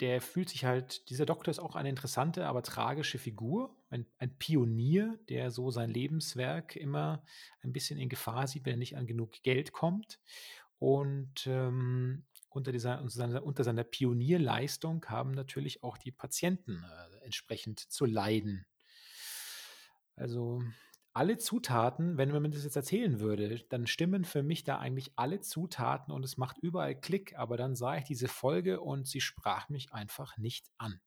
der 0.00 0.20
fühlt 0.20 0.50
sich 0.50 0.64
halt, 0.64 1.08
dieser 1.08 1.24
Doktor 1.24 1.50
ist 1.50 1.58
auch 1.58 1.74
eine 1.74 1.88
interessante, 1.88 2.46
aber 2.46 2.62
tragische 2.62 3.18
Figur, 3.18 3.74
ein, 3.88 4.06
ein, 4.18 4.36
Pionier, 4.36 5.18
der 5.28 5.50
so 5.50 5.70
sein 5.70 5.90
Lebenswerk 5.90 6.76
immer 6.76 7.24
ein 7.62 7.72
bisschen 7.72 7.98
in 7.98 8.08
Gefahr 8.08 8.46
sieht, 8.46 8.66
wenn 8.66 8.74
er 8.74 8.78
nicht 8.78 8.96
an 8.96 9.06
genug 9.06 9.42
Geld 9.42 9.72
kommt. 9.72 10.20
Und 10.78 11.46
ähm, 11.46 12.26
unter, 12.56 12.72
dieser, 12.72 13.02
unter, 13.02 13.64
seiner, 13.64 13.84
Pionierleistung 13.84 15.04
haben 15.06 15.30
natürlich 15.30 15.82
auch 15.82 15.98
die 15.98 16.12
Patienten 16.12 16.82
äh, 16.82 17.24
entsprechend 17.24 17.80
zu 17.80 18.06
leiden. 18.06 18.66
Also 20.16 20.62
alle 21.12 21.38
Zutaten, 21.38 22.18
wenn 22.18 22.30
man 22.30 22.42
mir 22.42 22.50
das 22.50 22.64
jetzt 22.64 22.76
erzählen 22.76 23.20
würde, 23.20 23.64
dann 23.70 23.86
stimmen 23.86 24.24
für 24.24 24.42
mich 24.42 24.64
da 24.64 24.78
eigentlich 24.78 25.12
alle 25.16 25.40
Zutaten 25.40 26.12
und 26.12 26.24
es 26.24 26.36
macht 26.36 26.58
überall 26.58 26.98
Klick, 26.98 27.38
aber 27.38 27.56
dann 27.56 27.74
sah 27.74 27.96
ich 27.96 28.04
diese 28.04 28.28
Folge 28.28 28.80
und 28.80 29.06
sie 29.06 29.20
sprach 29.20 29.68
mich 29.68 29.92
einfach 29.92 30.36
nicht 30.36 30.70
an. 30.76 31.00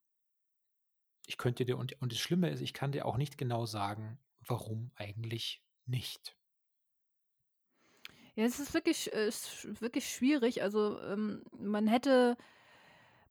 Ich 1.27 1.37
könnte 1.37 1.63
dir, 1.63 1.77
und, 1.77 2.01
und 2.01 2.11
das 2.11 2.19
Schlimme 2.19 2.49
ist, 2.49 2.61
ich 2.61 2.73
kann 2.73 2.91
dir 2.91 3.05
auch 3.05 3.17
nicht 3.17 3.37
genau 3.37 3.67
sagen, 3.67 4.19
warum 4.39 4.91
eigentlich 4.95 5.63
nicht. 5.85 6.38
Ja, 8.39 8.45
es 8.45 8.57
ist 8.57 8.73
wirklich, 8.73 9.07
ist 9.07 9.81
wirklich 9.81 10.07
schwierig. 10.09 10.63
Also 10.63 10.97
ähm, 11.01 11.43
man 11.59 11.87
hätte 11.87 12.37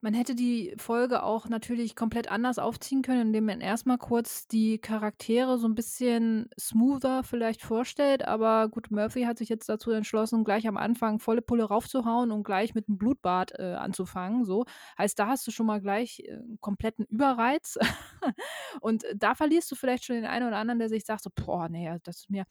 man 0.02 0.12
hätte 0.12 0.34
die 0.34 0.74
Folge 0.76 1.22
auch 1.22 1.48
natürlich 1.48 1.96
komplett 1.96 2.30
anders 2.30 2.58
aufziehen 2.58 3.00
können, 3.00 3.28
indem 3.28 3.46
man 3.46 3.62
erstmal 3.62 3.96
kurz 3.96 4.46
die 4.46 4.78
Charaktere 4.78 5.56
so 5.56 5.66
ein 5.66 5.74
bisschen 5.74 6.50
smoother 6.60 7.24
vielleicht 7.24 7.62
vorstellt. 7.62 8.22
Aber 8.28 8.68
gut, 8.68 8.90
Murphy 8.90 9.22
hat 9.22 9.38
sich 9.38 9.48
jetzt 9.48 9.66
dazu 9.70 9.90
entschlossen, 9.92 10.44
gleich 10.44 10.68
am 10.68 10.76
Anfang 10.76 11.20
volle 11.20 11.40
Pulle 11.40 11.64
raufzuhauen 11.64 12.30
und 12.30 12.44
gleich 12.44 12.74
mit 12.74 12.86
einem 12.86 12.98
Blutbad 12.98 13.58
äh, 13.58 13.76
anzufangen. 13.76 14.44
So 14.44 14.66
heißt, 14.98 15.18
da 15.18 15.28
hast 15.28 15.46
du 15.46 15.50
schon 15.50 15.66
mal 15.66 15.80
gleich 15.80 16.20
äh, 16.20 16.34
einen 16.34 16.58
kompletten 16.60 17.06
Überreiz. 17.06 17.78
und 18.82 19.04
da 19.16 19.34
verlierst 19.34 19.70
du 19.70 19.74
vielleicht 19.74 20.04
schon 20.04 20.16
den 20.16 20.26
einen 20.26 20.46
oder 20.46 20.58
anderen, 20.58 20.80
der 20.80 20.90
sich 20.90 21.06
sagt, 21.06 21.22
so, 21.22 21.30
boah, 21.34 21.70
nee, 21.70 21.90
das 22.04 22.18
ist 22.18 22.30
mir. 22.30 22.44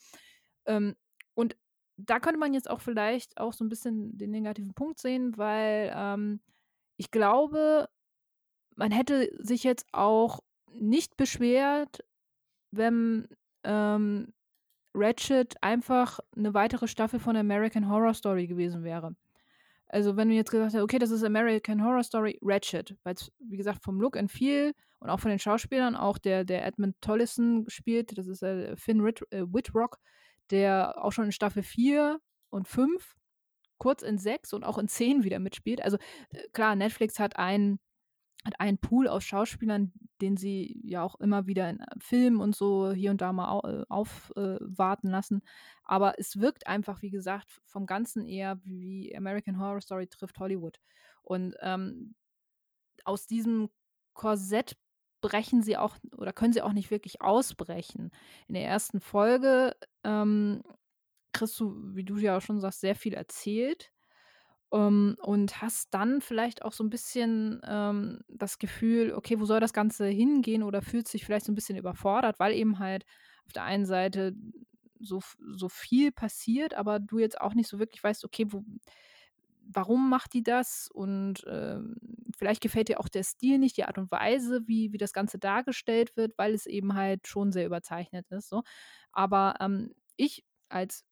Ähm, 0.65 0.95
und 1.35 1.55
da 1.98 2.20
könnte 2.20 2.39
man 2.39 2.54
jetzt 2.54 2.70
auch 2.70 2.82
vielleicht 2.82 3.38
auch 3.38 3.54
so 3.54 3.66
ein 3.66 3.70
bisschen 3.70 4.18
den 4.18 4.32
negativen 4.32 4.74
Punkt 4.74 5.00
sehen, 5.00 5.36
weil 5.38 5.92
ähm, 5.96 6.39
ich 6.96 7.12
glaube, 7.12 7.89
man 8.75 8.92
hätte 8.92 9.30
sich 9.39 9.63
jetzt 9.63 9.86
auch 9.92 10.39
nicht 10.72 11.18
beschwert, 11.18 12.04
wenn 12.72 13.27
ähm, 13.63 14.34
Ratchet 14.94 15.56
einfach 15.62 16.20
eine 16.36 16.54
weitere 16.54 16.88
Staffel 16.88 17.20
von 17.20 17.36
American 17.36 17.89
Horror 17.89 18.13
Story 18.13 18.48
gewesen 18.48 18.84
wäre. 18.84 19.16
Also 19.89 20.18
wenn 20.18 20.30
du 20.30 20.36
jetzt 20.36 20.51
gesagt 20.51 20.74
hättest, 20.74 20.84
okay, 20.84 21.00
das 21.00 21.12
ist 21.12 21.24
American 21.24 21.84
Horror 21.84 22.04
Story 22.04 22.38
Ratchet, 22.42 22.96
weil 23.04 23.13
es, 23.13 23.32
wie 23.39 23.58
gesagt, 23.58 23.84
vom 23.84 24.01
Look 24.01 24.18
and 24.18 24.32
Feel 24.32 24.74
und 25.00 25.10
auch 25.10 25.20
von 25.20 25.30
den 25.30 25.39
Schauspielern, 25.39 25.96
auch 25.96 26.18
der, 26.18 26.44
der 26.44 26.66
Edmund 26.66 26.96
Tollison 27.01 27.66
spielt, 27.70 28.18
das 28.18 28.27
ist 28.27 28.44
äh, 28.44 28.75
Finn 28.75 29.04
Whit 29.04 29.22
äh, 29.32 29.44
Whitrock, 29.44 29.98
der 30.51 31.04
auch 31.04 31.12
schon 31.12 31.25
in 31.25 31.32
Staffel 31.32 31.63
4 31.63 32.20
und 32.50 32.68
5 32.68 33.16
kurz 33.77 34.01
in 34.01 34.18
sechs 34.18 34.54
und 34.54 34.63
auch 34.63 34.77
in 34.77 34.88
zehn 34.88 35.24
wieder 35.24 35.39
mitspielt. 35.39 35.82
Also 35.82 35.98
äh, 36.32 36.48
klar, 36.54 36.75
Netflix 36.75 37.20
hat 37.20 37.38
einen 37.38 37.80
hat 38.46 38.60
einen 38.60 38.77
Pool 38.77 39.08
aus 39.08 39.25
Schauspielern, 39.25 39.92
den 40.22 40.38
sie 40.38 40.80
ja 40.84 41.04
auch 41.04 41.16
immer 41.16 41.48
wieder 41.48 41.70
in 41.70 41.80
äh, 41.80 41.86
Filmen 42.00 42.39
und 42.39 42.56
so 42.56 42.92
hier 42.92 43.12
und 43.12 43.22
da 43.22 43.34
mal 43.34 43.60
äh, 43.63 43.86
aufwarten 43.89 45.08
äh, 45.08 45.12
lassen. 45.12 45.42
Aber 45.84 46.18
es 46.18 46.39
wirkt 46.39 46.66
einfach, 46.68 47.01
wie 47.01 47.10
gesagt, 47.10 47.62
vom 47.66 47.86
Ganzen 47.86 48.25
eher 48.25 48.60
wie 48.63 49.16
American 49.16 49.60
Horror 49.60 49.82
Story 49.82 50.08
trifft 50.08 50.39
Hollywood. 50.39 50.80
Und 51.24 51.56
ähm, 51.62 52.16
aus 53.04 53.27
diesem 53.27 53.70
Korsett 54.13 54.77
brechen 55.21 55.63
sie 55.63 55.77
auch 55.77 55.97
oder 56.15 56.33
können 56.33 56.53
sie 56.53 56.62
auch 56.62 56.74
nicht 56.74 56.91
wirklich 56.91 57.21
ausbrechen. 57.21 58.12
In 58.47 58.55
der 58.55 58.65
ersten 58.65 59.00
Folge 59.00 59.75
ähm, 60.03 60.63
kriegst 61.33 61.59
du, 61.59 61.75
wie 61.95 62.03
du 62.03 62.17
ja 62.17 62.38
auch 62.38 62.41
schon 62.41 62.59
sagst, 62.59 62.81
sehr 62.81 62.95
viel 62.95 63.13
erzählt. 63.13 63.91
Um, 64.69 64.79
ähm, 64.79 65.17
und 65.21 65.62
hast 65.62 65.93
dann 65.93 66.19
vielleicht 66.19 66.62
auch 66.65 66.74
so 66.74 66.83
ein 66.83 66.89
bisschen 66.89 67.62
ähm, 67.65 68.19
das 68.27 68.59
Gefühl, 68.59 69.13
okay, 69.13 69.39
wo 69.39 69.45
soll 69.45 69.62
das 69.62 69.71
Ganze 69.71 70.07
hingehen 70.07 70.62
oder 70.62 70.81
fühlt 70.81 71.07
sich 71.07 71.24
vielleicht 71.24 71.45
so 71.45 71.53
ein 71.53 71.55
bisschen 71.55 71.77
überfordert, 71.77 72.38
weil 72.38 72.53
eben 72.53 72.77
halt 72.77 73.05
auf 73.45 73.53
der 73.53 73.63
einen 73.63 73.86
Seite 73.86 74.36
so, 75.00 75.21
so 75.55 75.69
viel 75.69 76.12
passiert, 76.12 76.74
aber 76.74 77.00
du 77.00 77.17
jetzt 77.19 77.39
auch 77.39 77.53
nicht 77.53 77.69
so 77.69 77.79
wirklich 77.79 78.03
weißt, 78.03 78.25
okay, 78.25 78.47
wo, 78.50 78.65
warum 79.69 80.09
macht 80.09 80.33
die 80.33 80.43
das? 80.43 80.89
Und 80.93 81.43
ähm, 81.47 81.95
vielleicht 82.38 82.62
gefällt 82.62 82.89
dir 82.89 83.00
auch 83.00 83.09
der 83.09 83.24
Stil 83.24 83.57
nicht, 83.59 83.77
die 83.77 83.86
Art 83.86 83.97
und 83.97 84.12
Weise, 84.12 84.62
wie, 84.67 84.93
wie 84.93 84.97
das 84.97 85.13
Ganze 85.13 85.39
dargestellt 85.39 86.15
wird, 86.15 86.38
weil 86.38 86.53
es 86.53 86.65
eben 86.65 86.95
halt 86.95 87.27
schon 87.27 87.51
sehr 87.51 87.65
überzeichnet 87.65 88.27
ist. 88.29 88.50
So. 88.50 88.63
Aber 89.12 89.55
ähm, 89.59 89.93
ich 90.15 90.43
als 90.69 91.05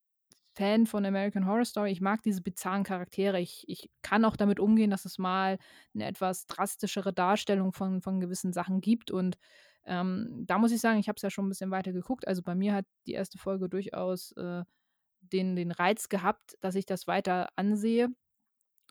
Fan 0.55 0.85
von 0.85 1.05
American 1.05 1.45
Horror 1.45 1.65
Story, 1.65 1.91
ich 1.91 2.01
mag 2.01 2.23
diese 2.23 2.41
bizarren 2.41 2.83
Charaktere. 2.83 3.41
Ich, 3.41 3.65
ich 3.67 3.89
kann 4.01 4.23
auch 4.23 4.37
damit 4.37 4.59
umgehen, 4.59 4.89
dass 4.89 5.03
es 5.05 5.17
mal 5.17 5.57
eine 5.93 6.05
etwas 6.05 6.47
drastischere 6.47 7.11
Darstellung 7.13 7.73
von, 7.73 8.01
von 8.01 8.21
gewissen 8.21 8.53
Sachen 8.53 8.79
gibt. 8.79 9.11
Und 9.11 9.37
ähm, 9.85 10.45
da 10.47 10.57
muss 10.57 10.71
ich 10.71 10.79
sagen, 10.79 10.97
ich 10.97 11.09
habe 11.09 11.17
es 11.17 11.21
ja 11.23 11.29
schon 11.29 11.45
ein 11.45 11.49
bisschen 11.49 11.71
weiter 11.71 11.91
geguckt. 11.91 12.25
Also 12.27 12.41
bei 12.41 12.55
mir 12.55 12.73
hat 12.73 12.85
die 13.05 13.13
erste 13.13 13.37
Folge 13.37 13.67
durchaus 13.67 14.31
äh, 14.33 14.63
den, 15.19 15.55
den 15.55 15.71
Reiz 15.71 16.07
gehabt, 16.07 16.55
dass 16.61 16.75
ich 16.75 16.85
das 16.85 17.05
weiter 17.07 17.49
ansehe. 17.57 18.09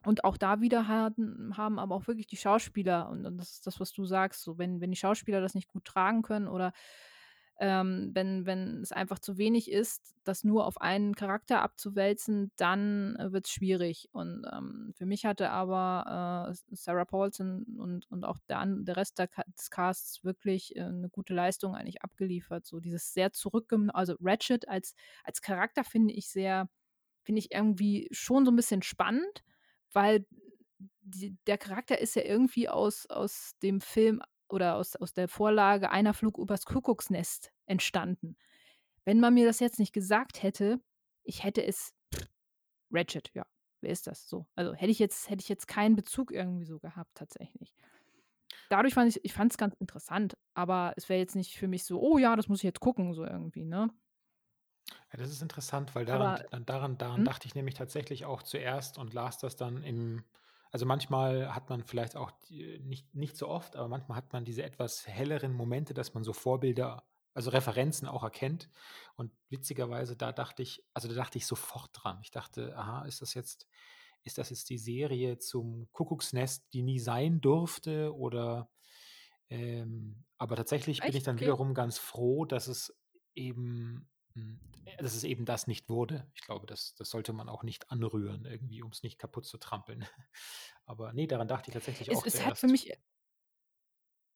Und 0.04 0.24
auch 0.24 0.36
da 0.36 0.60
wieder 0.60 0.86
haben, 0.88 1.56
haben 1.56 1.78
aber 1.78 1.94
auch 1.94 2.06
wirklich 2.06 2.26
die 2.26 2.36
Schauspieler, 2.36 3.08
und, 3.08 3.24
das 3.38 3.52
ist 3.52 3.66
das, 3.66 3.80
was 3.80 3.92
du 3.92 4.04
sagst, 4.04 4.42
so 4.42 4.58
wenn, 4.58 4.80
wenn 4.80 4.90
die 4.90 4.96
Schauspieler 4.96 5.40
das 5.40 5.54
nicht 5.54 5.68
gut 5.68 5.84
tragen 5.84 6.22
können 6.22 6.48
oder 6.48 6.72
ähm, 7.60 8.10
wenn, 8.14 8.46
wenn 8.46 8.80
es 8.82 8.90
einfach 8.90 9.20
zu 9.20 9.38
wenig 9.38 9.70
ist, 9.70 10.16
das 10.24 10.42
nur 10.42 10.66
auf 10.66 10.80
einen 10.80 11.14
Charakter 11.14 11.62
abzuwälzen, 11.62 12.50
dann 12.56 13.14
äh, 13.16 13.32
wird 13.32 13.46
es 13.46 13.52
schwierig. 13.52 14.08
Und 14.12 14.44
ähm, 14.52 14.92
für 14.96 15.06
mich 15.06 15.24
hatte 15.24 15.50
aber 15.50 16.50
äh, 16.50 16.74
Sarah 16.74 17.04
Paulson 17.04 17.64
und, 17.78 18.10
und 18.10 18.24
auch 18.24 18.38
der, 18.48 18.64
der 18.66 18.96
Rest 18.96 19.18
der, 19.18 19.28
des 19.56 19.70
Casts 19.70 20.24
wirklich 20.24 20.74
äh, 20.74 20.80
eine 20.82 21.08
gute 21.08 21.32
Leistung 21.32 21.76
eigentlich 21.76 22.02
abgeliefert. 22.02 22.66
So 22.66 22.80
dieses 22.80 23.14
sehr 23.14 23.32
zurückgenommen, 23.32 23.90
also 23.90 24.16
Ratchet 24.20 24.68
als, 24.68 24.94
als 25.22 25.40
Charakter 25.40 25.84
finde 25.84 26.12
ich 26.12 26.28
sehr, 26.28 26.68
finde 27.22 27.38
ich 27.38 27.52
irgendwie 27.52 28.08
schon 28.10 28.44
so 28.44 28.50
ein 28.50 28.56
bisschen 28.56 28.82
spannend, 28.82 29.44
weil 29.94 30.26
die, 31.02 31.36
der 31.46 31.58
Charakter 31.58 31.98
ist 31.98 32.16
ja 32.16 32.22
irgendwie 32.22 32.68
aus, 32.68 33.06
aus 33.06 33.56
dem 33.62 33.80
Film 33.80 34.22
oder 34.48 34.76
aus, 34.76 34.96
aus 34.96 35.12
der 35.12 35.28
Vorlage 35.28 35.90
Einer 35.90 36.14
Flug 36.14 36.38
übers 36.38 36.64
Kuckucksnest 36.64 37.52
entstanden. 37.66 38.36
Wenn 39.04 39.20
man 39.20 39.34
mir 39.34 39.46
das 39.46 39.60
jetzt 39.60 39.78
nicht 39.78 39.92
gesagt 39.92 40.42
hätte, 40.42 40.80
ich 41.24 41.44
hätte 41.44 41.64
es 41.64 41.92
pff, 42.14 42.26
Ratchet, 42.90 43.30
ja. 43.34 43.44
Wer 43.80 43.90
ist 43.90 44.06
das 44.06 44.28
so? 44.28 44.46
Also 44.54 44.72
hätte 44.72 44.90
ich 44.90 44.98
jetzt 44.98 45.28
hätte 45.28 45.42
ich 45.42 45.48
jetzt 45.50 45.68
keinen 45.68 45.94
Bezug 45.94 46.32
irgendwie 46.32 46.64
so 46.64 46.78
gehabt 46.78 47.10
tatsächlich. 47.14 47.74
Dadurch 48.70 48.94
fand 48.94 49.14
ich 49.14 49.22
ich 49.24 49.34
fand 49.34 49.52
es 49.52 49.58
ganz 49.58 49.74
interessant, 49.74 50.38
aber 50.54 50.94
es 50.96 51.10
wäre 51.10 51.20
jetzt 51.20 51.36
nicht 51.36 51.58
für 51.58 51.68
mich 51.68 51.84
so, 51.84 52.00
oh 52.00 52.16
ja, 52.16 52.34
das 52.34 52.48
muss 52.48 52.60
ich 52.60 52.64
jetzt 52.64 52.80
gucken 52.80 53.12
so 53.12 53.24
irgendwie, 53.24 53.66
ne? 53.66 53.90
Ja, 55.12 55.18
das 55.18 55.30
ist 55.30 55.42
interessant, 55.42 55.94
weil 55.94 56.04
daran, 56.04 56.42
aber, 56.50 56.60
daran, 56.60 56.98
daran 56.98 57.18
hm? 57.18 57.24
dachte 57.24 57.46
ich 57.46 57.54
nämlich 57.54 57.74
tatsächlich 57.74 58.24
auch 58.24 58.42
zuerst 58.42 58.98
und 58.98 59.14
las 59.14 59.38
das 59.38 59.56
dann 59.56 59.82
im, 59.82 60.24
also 60.70 60.86
manchmal 60.86 61.54
hat 61.54 61.70
man 61.70 61.84
vielleicht 61.84 62.16
auch 62.16 62.32
nicht, 62.50 63.14
nicht 63.14 63.36
so 63.36 63.48
oft, 63.48 63.76
aber 63.76 63.88
manchmal 63.88 64.16
hat 64.16 64.32
man 64.32 64.44
diese 64.44 64.62
etwas 64.62 65.06
helleren 65.06 65.52
Momente, 65.52 65.94
dass 65.94 66.14
man 66.14 66.24
so 66.24 66.32
Vorbilder, 66.32 67.04
also 67.32 67.50
Referenzen 67.50 68.08
auch 68.08 68.22
erkennt. 68.22 68.68
Und 69.16 69.32
witzigerweise, 69.48 70.16
da 70.16 70.32
dachte 70.32 70.62
ich, 70.62 70.84
also 70.92 71.08
da 71.08 71.14
dachte 71.14 71.38
ich 71.38 71.46
sofort 71.46 71.90
dran. 71.92 72.18
Ich 72.22 72.30
dachte, 72.30 72.76
aha, 72.76 73.04
ist 73.06 73.22
das 73.22 73.34
jetzt, 73.34 73.66
ist 74.22 74.38
das 74.38 74.50
jetzt 74.50 74.68
die 74.70 74.78
Serie 74.78 75.38
zum 75.38 75.88
Kuckucksnest, 75.92 76.72
die 76.72 76.82
nie 76.82 76.98
sein 76.98 77.40
durfte? 77.40 78.14
Oder 78.14 78.68
ähm, 79.48 80.24
aber 80.38 80.56
tatsächlich 80.56 81.00
Echt? 81.00 81.08
bin 81.08 81.16
ich 81.16 81.22
dann 81.22 81.36
okay. 81.36 81.44
wiederum 81.44 81.74
ganz 81.74 81.98
froh, 81.98 82.44
dass 82.44 82.66
es 82.66 82.96
eben 83.34 84.08
dass 84.98 85.14
es 85.14 85.24
eben 85.24 85.44
das 85.44 85.66
nicht 85.66 85.88
wurde. 85.88 86.26
Ich 86.34 86.42
glaube, 86.42 86.66
das, 86.66 86.94
das 86.94 87.10
sollte 87.10 87.32
man 87.32 87.48
auch 87.48 87.62
nicht 87.62 87.90
anrühren, 87.90 88.44
irgendwie, 88.44 88.82
um 88.82 88.90
es 88.90 89.02
nicht 89.02 89.18
kaputt 89.18 89.46
zu 89.46 89.58
trampeln. 89.58 90.04
Aber 90.86 91.12
nee, 91.12 91.26
daran 91.26 91.48
dachte 91.48 91.70
ich 91.70 91.74
tatsächlich 91.74 92.08
es, 92.08 92.18
auch. 92.18 92.26
Es 92.26 92.44
hat 92.44 92.58
für 92.58 92.66
mich, 92.66 92.92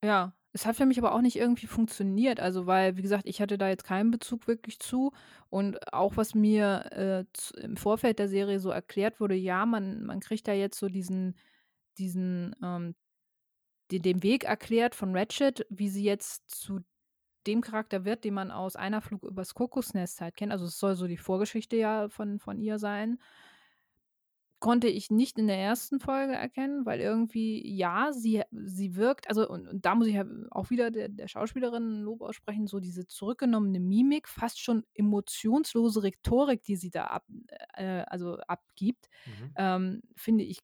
ja, 0.04 0.32
es 0.52 0.64
hat 0.64 0.76
für 0.76 0.86
mich 0.86 0.98
aber 0.98 1.12
auch 1.12 1.20
nicht 1.20 1.36
irgendwie 1.36 1.66
funktioniert. 1.66 2.40
Also, 2.40 2.66
weil, 2.66 2.96
wie 2.96 3.02
gesagt, 3.02 3.24
ich 3.26 3.40
hatte 3.40 3.58
da 3.58 3.68
jetzt 3.68 3.84
keinen 3.84 4.10
Bezug 4.10 4.46
wirklich 4.46 4.78
zu. 4.78 5.12
Und 5.50 5.92
auch 5.92 6.16
was 6.16 6.34
mir 6.34 7.26
äh, 7.56 7.60
im 7.60 7.76
Vorfeld 7.76 8.18
der 8.18 8.28
Serie 8.28 8.60
so 8.60 8.70
erklärt 8.70 9.20
wurde, 9.20 9.34
ja, 9.34 9.66
man, 9.66 10.04
man 10.04 10.20
kriegt 10.20 10.48
da 10.48 10.52
jetzt 10.52 10.78
so 10.78 10.88
diesen, 10.88 11.36
diesen, 11.98 12.56
ähm, 12.62 12.94
den, 13.90 14.02
den 14.02 14.22
Weg 14.22 14.44
erklärt 14.44 14.94
von 14.94 15.16
Ratchet, 15.16 15.66
wie 15.70 15.88
sie 15.88 16.04
jetzt 16.04 16.50
zu 16.50 16.80
dem 17.48 17.60
Charakter 17.62 18.04
wird, 18.04 18.24
den 18.24 18.34
man 18.34 18.50
aus 18.50 18.76
einer 18.76 19.00
Flug 19.00 19.24
übers 19.24 19.54
Kokosnest 19.54 20.20
halt 20.20 20.36
kennt, 20.36 20.52
also 20.52 20.66
es 20.66 20.78
soll 20.78 20.94
so 20.94 21.06
die 21.06 21.16
Vorgeschichte 21.16 21.76
ja 21.76 22.08
von, 22.08 22.38
von 22.38 22.60
ihr 22.60 22.78
sein, 22.78 23.18
konnte 24.60 24.88
ich 24.88 25.10
nicht 25.10 25.38
in 25.38 25.46
der 25.46 25.58
ersten 25.58 26.00
Folge 26.00 26.34
erkennen, 26.34 26.84
weil 26.84 27.00
irgendwie, 27.00 27.62
ja, 27.76 28.12
sie, 28.12 28.42
sie 28.50 28.96
wirkt, 28.96 29.28
also 29.28 29.48
und, 29.48 29.68
und 29.68 29.86
da 29.86 29.94
muss 29.94 30.08
ich 30.08 30.18
auch 30.50 30.70
wieder 30.70 30.90
der, 30.90 31.08
der 31.08 31.28
Schauspielerin 31.28 32.00
Lob 32.00 32.22
aussprechen, 32.22 32.66
so 32.66 32.80
diese 32.80 33.06
zurückgenommene 33.06 33.78
Mimik, 33.78 34.28
fast 34.28 34.60
schon 34.60 34.84
emotionslose 34.94 36.02
Rhetorik, 36.02 36.64
die 36.64 36.76
sie 36.76 36.90
da 36.90 37.04
ab, 37.04 37.24
äh, 37.74 38.02
also 38.08 38.38
abgibt, 38.48 39.08
mhm. 39.26 39.52
ähm, 39.56 40.02
finde 40.16 40.44
ich 40.44 40.58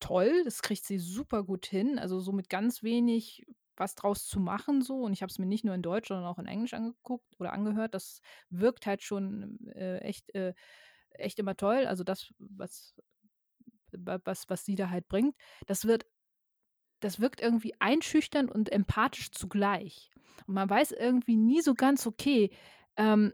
toll. 0.00 0.42
Das 0.44 0.62
kriegt 0.62 0.84
sie 0.84 0.98
super 0.98 1.44
gut 1.44 1.66
hin. 1.66 1.98
Also 1.98 2.20
so 2.20 2.32
mit 2.32 2.48
ganz 2.48 2.82
wenig 2.82 3.46
was 3.78 3.94
draus 3.94 4.26
zu 4.26 4.40
machen 4.40 4.82
so 4.82 5.02
und 5.02 5.12
ich 5.12 5.22
habe 5.22 5.30
es 5.30 5.38
mir 5.38 5.46
nicht 5.46 5.64
nur 5.64 5.74
in 5.74 5.82
Deutsch, 5.82 6.08
sondern 6.08 6.26
auch 6.26 6.38
in 6.38 6.46
Englisch 6.46 6.74
angeguckt 6.74 7.38
oder 7.38 7.52
angehört. 7.52 7.94
Das 7.94 8.20
wirkt 8.50 8.86
halt 8.86 9.02
schon 9.02 9.58
äh, 9.68 9.98
echt, 9.98 10.34
äh, 10.34 10.54
echt 11.10 11.38
immer 11.38 11.56
toll. 11.56 11.86
Also 11.86 12.04
das, 12.04 12.32
was, 12.38 12.94
was, 13.92 14.44
was 14.48 14.64
sie 14.64 14.74
da 14.74 14.90
halt 14.90 15.08
bringt, 15.08 15.36
das 15.66 15.86
wird, 15.86 16.06
das 17.00 17.20
wirkt 17.20 17.40
irgendwie 17.40 17.74
einschüchternd 17.80 18.50
und 18.50 18.70
empathisch 18.72 19.30
zugleich. 19.30 20.10
Und 20.46 20.54
man 20.54 20.68
weiß 20.68 20.92
irgendwie 20.92 21.36
nie 21.36 21.60
so 21.60 21.74
ganz, 21.74 22.06
okay, 22.06 22.50
ähm, 22.96 23.32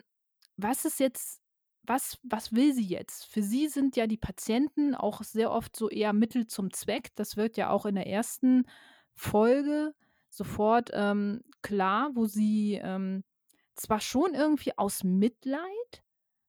was 0.57 0.85
ist 0.85 1.00
jetzt 1.00 1.42
was, 1.85 2.18
was 2.22 2.52
will 2.52 2.72
sie 2.72 2.85
jetzt? 2.85 3.26
Für 3.26 3.42
sie 3.42 3.68
sind 3.68 3.96
ja 3.96 4.07
die 4.07 4.16
Patienten 4.16 4.94
auch 4.94 5.22
sehr 5.22 5.50
oft 5.50 5.74
so 5.74 5.88
eher 5.90 6.12
Mittel 6.12 6.46
zum 6.46 6.72
Zweck. 6.72 7.11
Das 7.16 7.37
wird 7.37 7.57
ja 7.57 7.70
auch 7.70 7.87
in 7.87 7.96
der 7.96 8.07
ersten 8.07 8.66
Folge 9.14 9.94
sofort 10.33 10.90
ähm, 10.95 11.42
klar, 11.61 12.11
wo 12.14 12.27
sie 12.27 12.81
ähm, 12.83 13.23
zwar 13.75 14.01
schon 14.01 14.35
irgendwie 14.35 14.77
aus 14.79 15.05
Mitleid, 15.05 16.03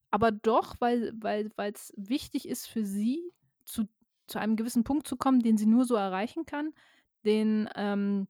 aber 0.09 0.31
doch, 0.31 0.75
weil 0.79 1.13
es 1.21 1.53
weil, 1.57 1.73
wichtig 1.95 2.47
ist 2.47 2.67
für 2.67 2.85
sie, 2.85 3.31
zu, 3.65 3.85
zu 4.27 4.39
einem 4.39 4.55
gewissen 4.55 4.83
Punkt 4.83 5.07
zu 5.07 5.17
kommen, 5.17 5.41
den 5.41 5.57
sie 5.57 5.65
nur 5.65 5.85
so 5.85 5.95
erreichen 5.95 6.45
kann, 6.45 6.73
den 7.25 7.69
ähm, 7.75 8.27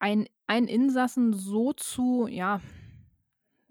ein, 0.00 0.28
einen 0.46 0.68
Insassen 0.68 1.32
so 1.32 1.72
zu, 1.72 2.26
ja, 2.26 2.60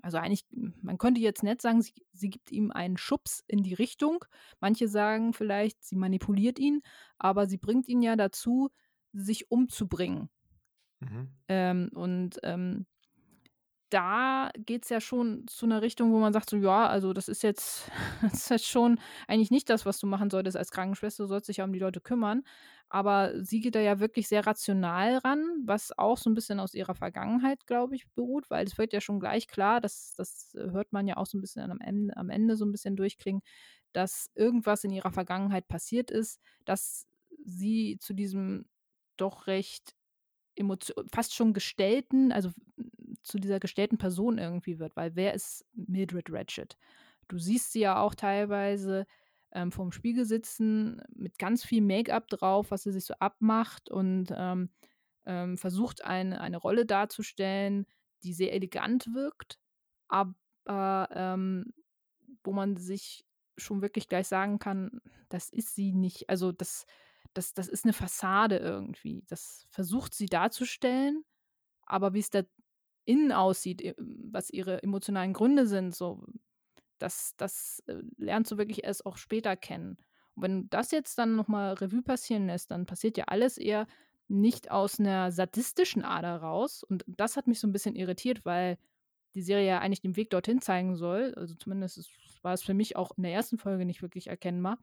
also 0.02 0.18
eigentlich, 0.18 0.46
man 0.82 0.98
könnte 0.98 1.22
jetzt 1.22 1.44
nicht 1.44 1.62
sagen, 1.62 1.82
sie, 1.82 1.94
sie 2.14 2.30
gibt 2.30 2.52
ihm 2.52 2.72
einen 2.72 2.98
Schubs 2.98 3.44
in 3.48 3.62
die 3.62 3.74
Richtung. 3.74 4.24
Manche 4.62 4.88
sagen 4.88 5.34
vielleicht, 5.34 5.84
sie 5.84 5.96
manipuliert 5.96 6.60
ihn, 6.60 6.82
aber 7.18 7.46
sie 7.46 7.58
bringt 7.58 7.88
ihn 7.88 8.02
ja 8.02 8.16
dazu, 8.16 8.70
sich 9.12 9.52
umzubringen. 9.52 10.30
Mhm. 11.02 11.28
Ähm, 11.50 11.90
und 11.94 12.40
ähm, 12.44 12.86
da 13.90 14.50
geht 14.58 14.84
es 14.84 14.90
ja 14.90 15.00
schon 15.00 15.48
zu 15.48 15.66
einer 15.66 15.82
Richtung, 15.82 16.12
wo 16.12 16.20
man 16.20 16.34
sagt, 16.34 16.50
so 16.50 16.58
ja, 16.58 16.88
also 16.88 17.14
das 17.14 17.30
ist 17.30 17.42
jetzt, 17.42 17.90
das 18.22 18.34
ist 18.34 18.50
jetzt 18.50 18.68
schon 18.68 19.00
eigentlich 19.28 19.52
nicht 19.52 19.70
das, 19.70 19.86
was 19.86 19.98
du 20.00 20.08
machen 20.08 20.30
solltest 20.30 20.58
als 20.58 20.72
Krankenschwester, 20.72 21.24
du 21.24 21.28
sollst 21.30 21.48
dich 21.48 21.58
ja 21.58 21.64
um 21.66 21.72
die 21.74 21.80
Leute 21.80 22.02
kümmern. 22.02 22.44
Aber 22.90 23.34
sie 23.44 23.60
geht 23.60 23.76
da 23.76 23.82
ja 23.82 24.00
wirklich 24.00 24.28
sehr 24.30 24.46
rational 24.48 25.18
ran, 25.18 25.46
was 25.66 25.98
auch 25.98 26.18
so 26.18 26.30
ein 26.30 26.34
bisschen 26.36 26.60
aus 26.62 26.74
ihrer 26.74 26.96
Vergangenheit, 26.96 27.66
glaube 27.68 27.96
ich, 27.96 28.08
beruht, 28.16 28.50
weil 28.50 28.66
es 28.66 28.78
wird 28.78 28.94
ja 28.94 29.02
schon 29.02 29.20
gleich 29.20 29.48
klar, 29.48 29.82
das, 29.82 30.16
das 30.16 30.52
hört 30.56 30.94
man 30.94 31.06
ja 31.08 31.18
auch 31.18 31.26
so 31.26 31.38
ein 31.38 31.42
bisschen 31.42 31.70
am 31.70 31.82
Ende, 31.82 32.16
am 32.16 32.30
Ende 32.30 32.56
so 32.56 32.66
ein 32.66 32.72
bisschen 32.72 32.96
durchklingen, 32.96 33.42
dass 33.94 34.30
irgendwas 34.36 34.84
in 34.86 34.92
ihrer 34.92 35.12
Vergangenheit 35.12 35.68
passiert 35.68 36.12
ist, 36.12 36.40
dass 36.66 37.08
sie 37.44 37.98
zu 38.00 38.14
diesem 38.14 38.66
doch 39.18 39.48
recht 39.48 39.97
Emotion, 40.58 41.08
fast 41.14 41.36
schon 41.36 41.54
gestellten, 41.54 42.32
also 42.32 42.52
zu 43.24 43.38
dieser 43.38 43.60
gestellten 43.60 43.98
Person 43.98 44.38
irgendwie 44.38 44.80
wird, 44.80 44.96
weil 44.96 45.16
wer 45.16 45.34
ist 45.34 45.66
Mildred 45.74 46.32
Ratchet? 46.32 46.78
Du 47.28 47.38
siehst 47.38 47.74
sie 47.74 47.82
ja 47.82 48.00
auch 48.02 48.16
teilweise 48.16 49.06
ähm, 49.52 49.72
vorm 49.72 49.92
Spiegel 49.92 50.26
sitzen 50.26 51.02
mit 51.14 51.38
ganz 51.40 51.64
viel 51.64 51.82
Make-up 51.82 52.28
drauf, 52.28 52.72
was 52.72 52.84
sie 52.84 52.92
sich 52.92 53.06
so 53.06 53.14
abmacht 53.16 53.90
und 53.90 54.28
ähm, 54.36 54.70
ähm, 55.26 55.58
versucht 55.58 56.06
eine, 56.06 56.42
eine 56.42 56.58
Rolle 56.58 56.86
darzustellen, 56.86 57.86
die 58.24 58.34
sehr 58.34 58.54
elegant 58.54 59.14
wirkt, 59.14 59.60
aber 60.08 61.10
ähm, 61.14 61.74
wo 62.44 62.54
man 62.54 62.78
sich 62.78 63.26
schon 63.58 63.82
wirklich 63.82 64.08
gleich 64.08 64.28
sagen 64.28 64.60
kann, 64.60 65.02
das 65.30 65.50
ist 65.50 65.76
sie 65.76 65.94
nicht. 65.94 66.30
Also 66.30 66.52
das, 66.52 66.86
das, 67.38 67.54
das 67.54 67.68
ist 67.68 67.86
eine 67.86 67.94
Fassade 67.94 68.58
irgendwie. 68.58 69.24
Das 69.28 69.68
versucht 69.70 70.14
sie 70.14 70.26
darzustellen, 70.26 71.24
aber 71.86 72.14
wie 72.14 72.20
es 72.20 72.30
da 72.30 72.42
innen 73.06 73.32
aussieht, 73.32 73.82
e, 73.82 73.96
was 73.98 74.50
ihre 74.50 74.82
emotionalen 74.84 75.34
Gründe 75.34 75.68
sind, 75.68 75.96
so, 75.96 76.26
das, 76.98 77.36
das 77.38 77.84
äh, 77.88 78.02
lernst 78.18 78.52
du 78.52 78.58
wirklich 78.58 78.84
erst 78.84 79.06
auch 79.06 79.18
später 79.18 79.56
kennen. 79.56 79.98
Und 80.36 80.44
wenn 80.44 80.62
du 80.64 80.68
das 80.70 80.92
jetzt 80.92 81.18
dann 81.18 81.36
nochmal 81.36 81.74
Revue 81.76 82.02
passieren 82.02 82.48
lässt, 82.48 82.72
dann 82.72 82.86
passiert 82.86 83.18
ja 83.18 83.26
alles 83.26 83.58
eher 83.58 83.88
nicht 84.28 84.72
aus 84.72 85.00
einer 85.00 85.32
sadistischen 85.32 86.04
Ader 86.04 86.38
raus. 86.38 86.84
Und 86.84 87.06
das 87.08 87.38
hat 87.38 87.48
mich 87.48 87.60
so 87.60 87.68
ein 87.68 87.72
bisschen 87.72 87.96
irritiert, 87.96 88.46
weil 88.46 88.78
die 89.36 89.42
Serie 89.42 89.68
ja 89.68 89.80
eigentlich 89.80 90.02
den 90.02 90.16
Weg 90.16 90.32
dorthin 90.32 90.60
zeigen 90.60 90.96
soll. 90.96 91.34
Also 91.36 91.56
zumindest 91.56 92.10
war 92.42 92.54
es 92.54 92.64
für 92.64 92.74
mich 92.74 92.96
auch 92.96 93.12
in 93.16 93.24
der 93.24 93.34
ersten 93.34 93.58
Folge 93.58 93.86
nicht 93.86 94.02
wirklich 94.02 94.28
erkennbar. 94.28 94.80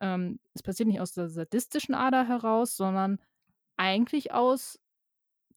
Ähm, 0.00 0.40
es 0.54 0.62
passiert 0.62 0.88
nicht 0.88 1.00
aus 1.00 1.12
der 1.12 1.28
sadistischen 1.28 1.94
Ader 1.94 2.26
heraus, 2.26 2.76
sondern 2.76 3.18
eigentlich 3.76 4.32
aus, 4.32 4.78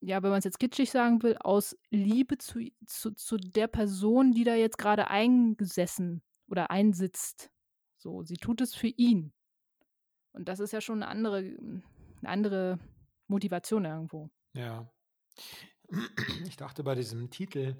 ja, 0.01 0.21
wenn 0.23 0.29
man 0.29 0.39
es 0.39 0.45
jetzt 0.45 0.59
kitschig 0.59 0.91
sagen 0.91 1.21
will, 1.23 1.37
aus 1.39 1.77
Liebe 1.89 2.37
zu, 2.37 2.59
zu, 2.85 3.11
zu 3.11 3.37
der 3.37 3.67
Person, 3.67 4.31
die 4.31 4.43
da 4.43 4.55
jetzt 4.55 4.77
gerade 4.77 5.09
eingesessen 5.09 6.21
oder 6.47 6.71
einsitzt. 6.71 7.51
So, 7.97 8.23
sie 8.23 8.37
tut 8.37 8.61
es 8.61 8.75
für 8.75 8.87
ihn. 8.87 9.33
Und 10.31 10.47
das 10.47 10.59
ist 10.59 10.71
ja 10.71 10.81
schon 10.81 11.03
eine 11.03 11.11
andere, 11.11 11.37
eine 11.37 11.83
andere 12.23 12.79
Motivation 13.27 13.85
irgendwo. 13.85 14.29
Ja. 14.53 14.89
Ich 16.45 16.55
dachte 16.55 16.83
bei 16.83 16.95
diesem 16.95 17.29
Titel 17.29 17.75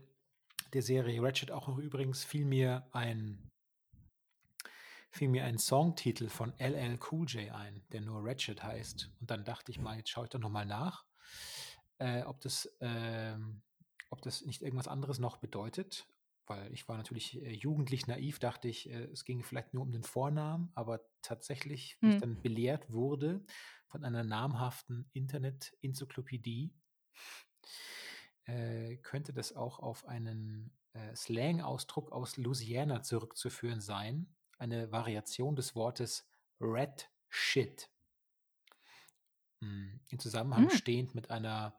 der 0.73 0.81
Serie 0.81 1.21
Ratchet 1.21 1.51
auch 1.51 1.67
noch 1.67 1.77
übrigens 1.77 2.23
fiel 2.23 2.45
mir 2.45 2.87
ein 2.91 3.48
fiel 5.09 5.29
mir 5.29 5.45
ein 5.45 5.57
Songtitel 5.57 6.29
von 6.29 6.53
LL 6.59 6.99
Cool 7.09 7.27
J 7.27 7.51
ein, 7.51 7.83
der 7.91 8.01
nur 8.01 8.23
Ratchet 8.23 8.63
heißt. 8.63 9.11
Und 9.19 9.29
dann 9.29 9.43
dachte 9.43 9.71
ich 9.71 9.79
mal, 9.79 9.97
jetzt 9.97 10.09
schaue 10.09 10.25
ich 10.25 10.29
doch 10.29 10.39
nochmal 10.39 10.65
nach, 10.65 11.05
äh, 11.97 12.23
ob, 12.23 12.41
das, 12.41 12.65
äh, 12.79 13.35
ob 14.09 14.21
das 14.21 14.45
nicht 14.45 14.61
irgendwas 14.61 14.87
anderes 14.87 15.19
noch 15.19 15.37
bedeutet. 15.37 16.07
Weil 16.45 16.73
ich 16.73 16.87
war 16.87 16.97
natürlich 16.97 17.41
äh, 17.41 17.51
jugendlich 17.51 18.07
naiv, 18.07 18.39
dachte 18.39 18.67
ich, 18.67 18.89
äh, 18.89 19.05
es 19.11 19.23
ging 19.23 19.43
vielleicht 19.43 19.73
nur 19.73 19.83
um 19.83 19.91
den 19.91 20.03
Vornamen, 20.03 20.71
aber 20.73 21.01
tatsächlich, 21.21 21.97
wie 22.01 22.07
hm. 22.07 22.13
ich 22.13 22.21
dann 22.21 22.41
belehrt 22.41 22.91
wurde 22.91 23.43
von 23.87 24.03
einer 24.03 24.23
namhaften 24.23 25.09
Internet-Enzyklopädie, 25.13 26.73
äh, 28.45 28.97
könnte 28.97 29.33
das 29.33 29.55
auch 29.55 29.79
auf 29.79 30.07
einen 30.07 30.71
äh, 30.93 31.15
Slang-Ausdruck 31.15 32.11
aus 32.11 32.37
Louisiana 32.37 33.03
zurückzuführen 33.03 33.81
sein, 33.81 34.35
eine 34.59 34.91
Variation 34.91 35.55
des 35.55 35.75
Wortes 35.75 36.29
Red 36.59 37.09
Shit. 37.29 37.89
Hm, 39.61 39.99
in 40.09 40.19
Zusammenhang 40.19 40.69
hm. 40.69 40.77
stehend 40.77 41.15
mit 41.15 41.31
einer 41.31 41.77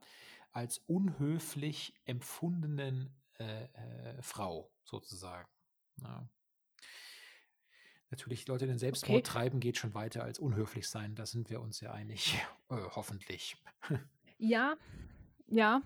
als 0.52 0.78
unhöflich 0.78 1.94
empfundenen 2.04 3.14
äh, 3.38 3.64
äh, 3.64 4.22
Frau 4.22 4.70
sozusagen. 4.84 5.48
Ja. 6.02 6.28
Natürlich, 8.10 8.48
Leute 8.48 8.66
den 8.66 8.78
Selbstmord 8.78 9.20
okay. 9.20 9.32
treiben 9.32 9.60
geht 9.60 9.76
schon 9.76 9.94
weiter 9.94 10.24
als 10.24 10.40
unhöflich 10.40 10.88
sein. 10.88 11.14
Da 11.14 11.26
sind 11.26 11.48
wir 11.48 11.60
uns 11.60 11.80
ja 11.80 11.92
einig, 11.92 12.34
äh, 12.70 12.74
hoffentlich. 12.74 13.56
Ja, 14.38 14.76
ja, 15.46 15.82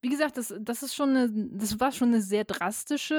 wie 0.00 0.08
gesagt, 0.08 0.36
das, 0.36 0.54
das 0.60 0.82
ist 0.82 0.94
schon 0.94 1.10
eine, 1.10 1.30
das 1.52 1.80
war 1.80 1.90
schon 1.92 2.08
eine 2.08 2.22
sehr 2.22 2.44
drastische 2.44 3.14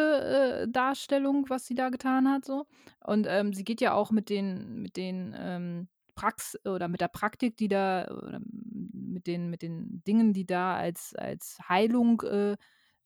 äh, 0.65 0.67
Darstellung, 0.69 1.45
was 1.49 1.65
sie 1.65 1.75
da 1.75 1.89
getan 1.89 2.29
hat. 2.29 2.45
So. 2.45 2.65
Und 3.03 3.27
ähm, 3.29 3.53
sie 3.53 3.63
geht 3.63 3.81
ja 3.81 3.93
auch 3.93 4.11
mit 4.11 4.29
den, 4.29 4.81
mit 4.81 4.95
den 4.95 5.35
ähm, 5.37 5.87
Prax 6.15 6.57
oder 6.65 6.87
mit 6.87 7.01
der 7.01 7.07
Praktik, 7.09 7.57
die 7.57 7.67
da, 7.67 8.07
oder 8.07 8.39
mit 8.41 9.27
den, 9.27 9.49
mit 9.49 9.61
den 9.61 10.03
Dingen, 10.05 10.33
die 10.33 10.45
da 10.45 10.75
als, 10.75 11.15
als 11.15 11.57
Heilung 11.67 12.21
äh, 12.21 12.53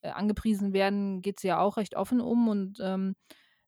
äh 0.01 0.09
angepriesen 0.09 0.73
werden, 0.73 1.21
geht 1.21 1.39
sie 1.39 1.47
ja 1.47 1.59
auch 1.59 1.77
recht 1.77 1.95
offen 1.95 2.21
um 2.21 2.47
und 2.47 2.79
ähm, 2.81 3.15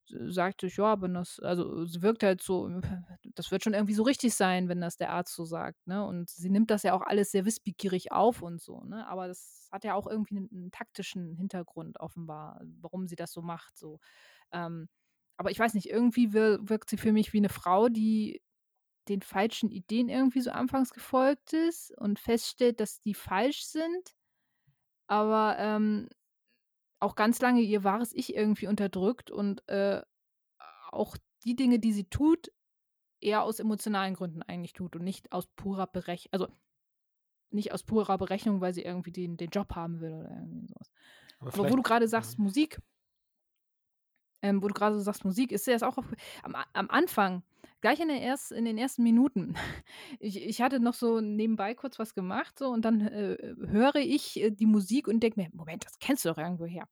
sagte 0.08 0.68
ich, 0.68 0.78
ja, 0.78 1.02
wenn 1.02 1.14
das, 1.14 1.40
also 1.40 1.86
sie 1.86 2.02
wirkt 2.02 2.24
halt 2.24 2.42
so, 2.42 2.70
das 3.36 3.52
wird 3.52 3.64
schon 3.64 3.74
irgendwie 3.74 3.94
so 3.94 4.04
richtig 4.04 4.36
sein, 4.36 4.70
wenn 4.70 4.82
das 4.82 4.98
der 4.98 5.12
Arzt 5.12 5.36
so 5.36 5.46
sagt, 5.46 5.88
ne? 5.88 6.06
Und 6.06 6.30
sie 6.30 6.50
nimmt 6.50 6.72
das 6.72 6.84
ja 6.84 6.94
auch 6.94 7.02
alles 7.02 7.32
sehr 7.32 7.46
wissbegierig 7.46 8.12
auf 8.12 8.42
und 8.42 8.62
so, 8.62 8.84
ne? 8.84 9.08
Aber 9.08 9.28
das 9.28 9.70
hat 9.72 9.84
ja 9.84 9.96
auch 9.96 10.08
irgendwie 10.08 10.38
einen, 10.38 10.50
einen 10.52 10.72
taktischen 10.72 11.36
Hintergrund 11.36 12.00
offenbar, 12.00 12.62
warum 12.82 13.08
sie 13.08 13.16
das 13.16 13.32
so 13.32 13.42
macht, 13.42 13.78
so. 13.78 14.00
Ähm, 14.52 14.88
aber 15.38 15.52
ich 15.52 15.60
weiß 15.60 15.74
nicht, 15.74 15.90
irgendwie 15.90 16.34
wirkt 16.34 16.90
sie 16.90 16.98
für 16.98 17.12
mich 17.12 17.34
wie 17.34 17.40
eine 17.40 17.50
Frau, 17.50 17.90
die 17.90 18.42
den 19.10 19.22
falschen 19.22 19.70
Ideen 19.70 20.10
irgendwie 20.10 20.42
so 20.42 20.52
anfangs 20.52 20.92
gefolgt 20.92 21.54
ist 21.54 21.92
und 21.98 22.20
feststellt, 22.20 22.80
dass 22.80 23.02
die 23.02 23.14
falsch 23.14 23.66
sind, 23.66 24.16
aber 25.08 25.58
ähm, 25.60 26.10
auch 27.06 27.16
ganz 27.16 27.40
lange 27.40 27.62
ihr 27.62 27.84
wahres 27.84 28.14
Ich 28.14 28.36
irgendwie 28.36 28.68
unterdrückt 28.68 29.32
und 29.32 29.68
äh, 29.70 30.02
auch 30.92 31.18
die 31.44 31.56
Dinge, 31.56 31.80
die 31.80 31.94
sie 31.94 32.06
tut, 32.06 32.52
eher 33.22 33.44
aus 33.44 33.60
emotionalen 33.60 34.16
Gründen 34.16 34.42
eigentlich 34.42 34.74
tut 34.74 34.96
und 34.96 35.04
nicht 35.04 35.32
aus 35.32 35.48
purer 35.48 35.88
Berechnung, 35.88 36.34
also 36.34 36.48
nicht 37.52 37.74
aus 37.74 37.84
purer 37.84 38.18
Berechnung, 38.18 38.60
weil 38.60 38.74
sie 38.74 38.82
irgendwie 38.82 39.12
den, 39.12 39.38
den 39.38 39.50
Job 39.50 39.76
haben 39.76 40.02
will 40.02 40.14
oder 40.14 40.30
irgendwie 40.30 40.68
sowas. 40.68 40.92
Aber, 41.40 41.54
Aber 41.54 41.72
wo 41.72 41.76
du 41.76 41.84
gerade 41.84 42.08
sagst, 42.08 42.38
ja. 42.38 42.44
Musik, 42.44 42.82
ähm, 44.42 44.62
wo 44.62 44.68
du 44.68 44.74
gerade 44.74 45.00
sagst, 45.00 45.26
Musik, 45.26 45.52
ist 45.52 45.68
ja 45.68 45.78
auch 45.88 45.98
auf, 45.98 46.06
am, 46.44 46.56
am 46.74 46.90
Anfang, 46.90 47.44
gleich 47.82 48.00
in, 48.00 48.08
der 48.08 48.22
erst, 48.22 48.52
in 48.52 48.66
den 48.66 48.78
ersten 48.78 49.04
Minuten, 49.04 49.56
ich, 50.20 50.42
ich 50.42 50.62
hatte 50.62 50.80
noch 50.80 50.94
so 50.94 51.22
nebenbei 51.22 51.74
kurz 51.76 52.00
was 52.00 52.14
gemacht 52.14 52.58
so, 52.60 52.70
und 52.70 52.84
dann 52.86 53.02
äh, 53.02 53.38
höre 53.68 53.96
ich 53.96 54.40
äh, 54.42 54.52
die 54.52 54.66
Musik 54.66 55.08
und 55.08 55.22
denke 55.22 55.40
mir, 55.40 55.50
Moment, 55.54 55.86
das 55.86 56.00
kennst 56.00 56.26
du 56.26 56.30
doch 56.30 56.38
irgendwo 56.38 56.66
her. 56.66 56.88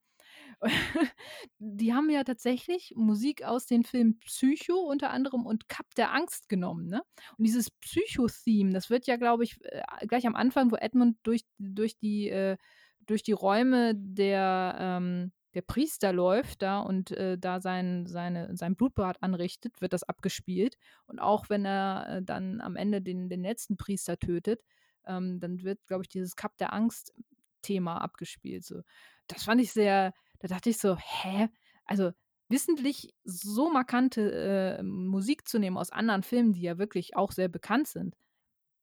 die 1.60 1.94
haben 1.94 2.10
ja 2.10 2.24
tatsächlich 2.24 2.94
Musik 2.96 3.44
aus 3.44 3.66
den 3.66 3.84
Filmen 3.84 4.20
Psycho 4.20 4.76
unter 4.76 5.10
anderem 5.10 5.46
und 5.46 5.68
Cup 5.68 5.94
der 5.96 6.14
Angst 6.14 6.50
genommen. 6.50 6.88
Ne? 6.88 7.02
Und 7.38 7.46
dieses 7.46 7.72
Psycho-Theme, 7.72 8.72
das 8.72 8.90
wird 8.90 9.08
ja, 9.08 9.18
glaube 9.18 9.44
ich, 9.44 9.60
äh, 9.64 9.84
gleich 10.08 10.26
am 10.26 10.36
Anfang, 10.36 10.72
wo 10.72 10.76
Edmund 10.76 11.18
durch, 11.24 11.42
durch, 11.58 11.98
die, 11.98 12.30
äh, 12.30 12.58
durch 13.02 13.24
die 13.24 13.32
Räume 13.32 13.94
der, 13.96 14.76
ähm, 14.80 15.32
der 15.54 15.62
Priester 15.62 16.14
läuft 16.14 16.62
da 16.62 16.80
und 16.80 17.12
äh, 17.12 17.38
da 17.38 17.60
sein, 17.60 18.06
seine, 18.06 18.56
sein 18.58 18.76
Blutbad 18.76 19.22
anrichtet, 19.22 19.82
wird 19.82 19.94
das 19.94 20.04
abgespielt. 20.04 20.78
Und 21.06 21.20
auch 21.20 21.50
wenn 21.50 21.66
er 21.66 22.08
äh, 22.08 22.24
dann 22.24 22.62
am 22.62 22.76
Ende 22.76 23.02
den, 23.02 23.30
den 23.30 23.42
letzten 23.42 23.78
Priester 23.78 24.18
tötet, 24.18 24.64
ähm, 25.06 25.40
dann 25.40 25.64
wird, 25.64 25.86
glaube 25.88 26.04
ich, 26.04 26.10
dieses 26.10 26.36
Cup 26.36 26.58
der 26.58 26.74
Angst 26.74 27.14
Thema 27.62 28.00
abgespielt. 28.00 28.64
So. 28.64 28.82
Das 29.28 29.44
fand 29.44 29.62
ich 29.62 29.72
sehr, 29.72 30.14
da 30.40 30.48
dachte 30.48 30.70
ich 30.70 30.78
so, 30.78 30.98
hä? 30.98 31.50
Also 31.86 32.12
wissentlich 32.50 33.14
so 33.24 33.72
markante 33.72 34.78
äh, 34.80 34.84
Musik 34.84 35.48
zu 35.48 35.60
nehmen 35.60 35.78
aus 35.78 35.92
anderen 35.92 36.24
Filmen, 36.24 36.54
die 36.54 36.62
ja 36.62 36.78
wirklich 36.78 37.16
auch 37.16 37.32
sehr 37.32 37.48
bekannt 37.48 37.88
sind, 37.88 38.16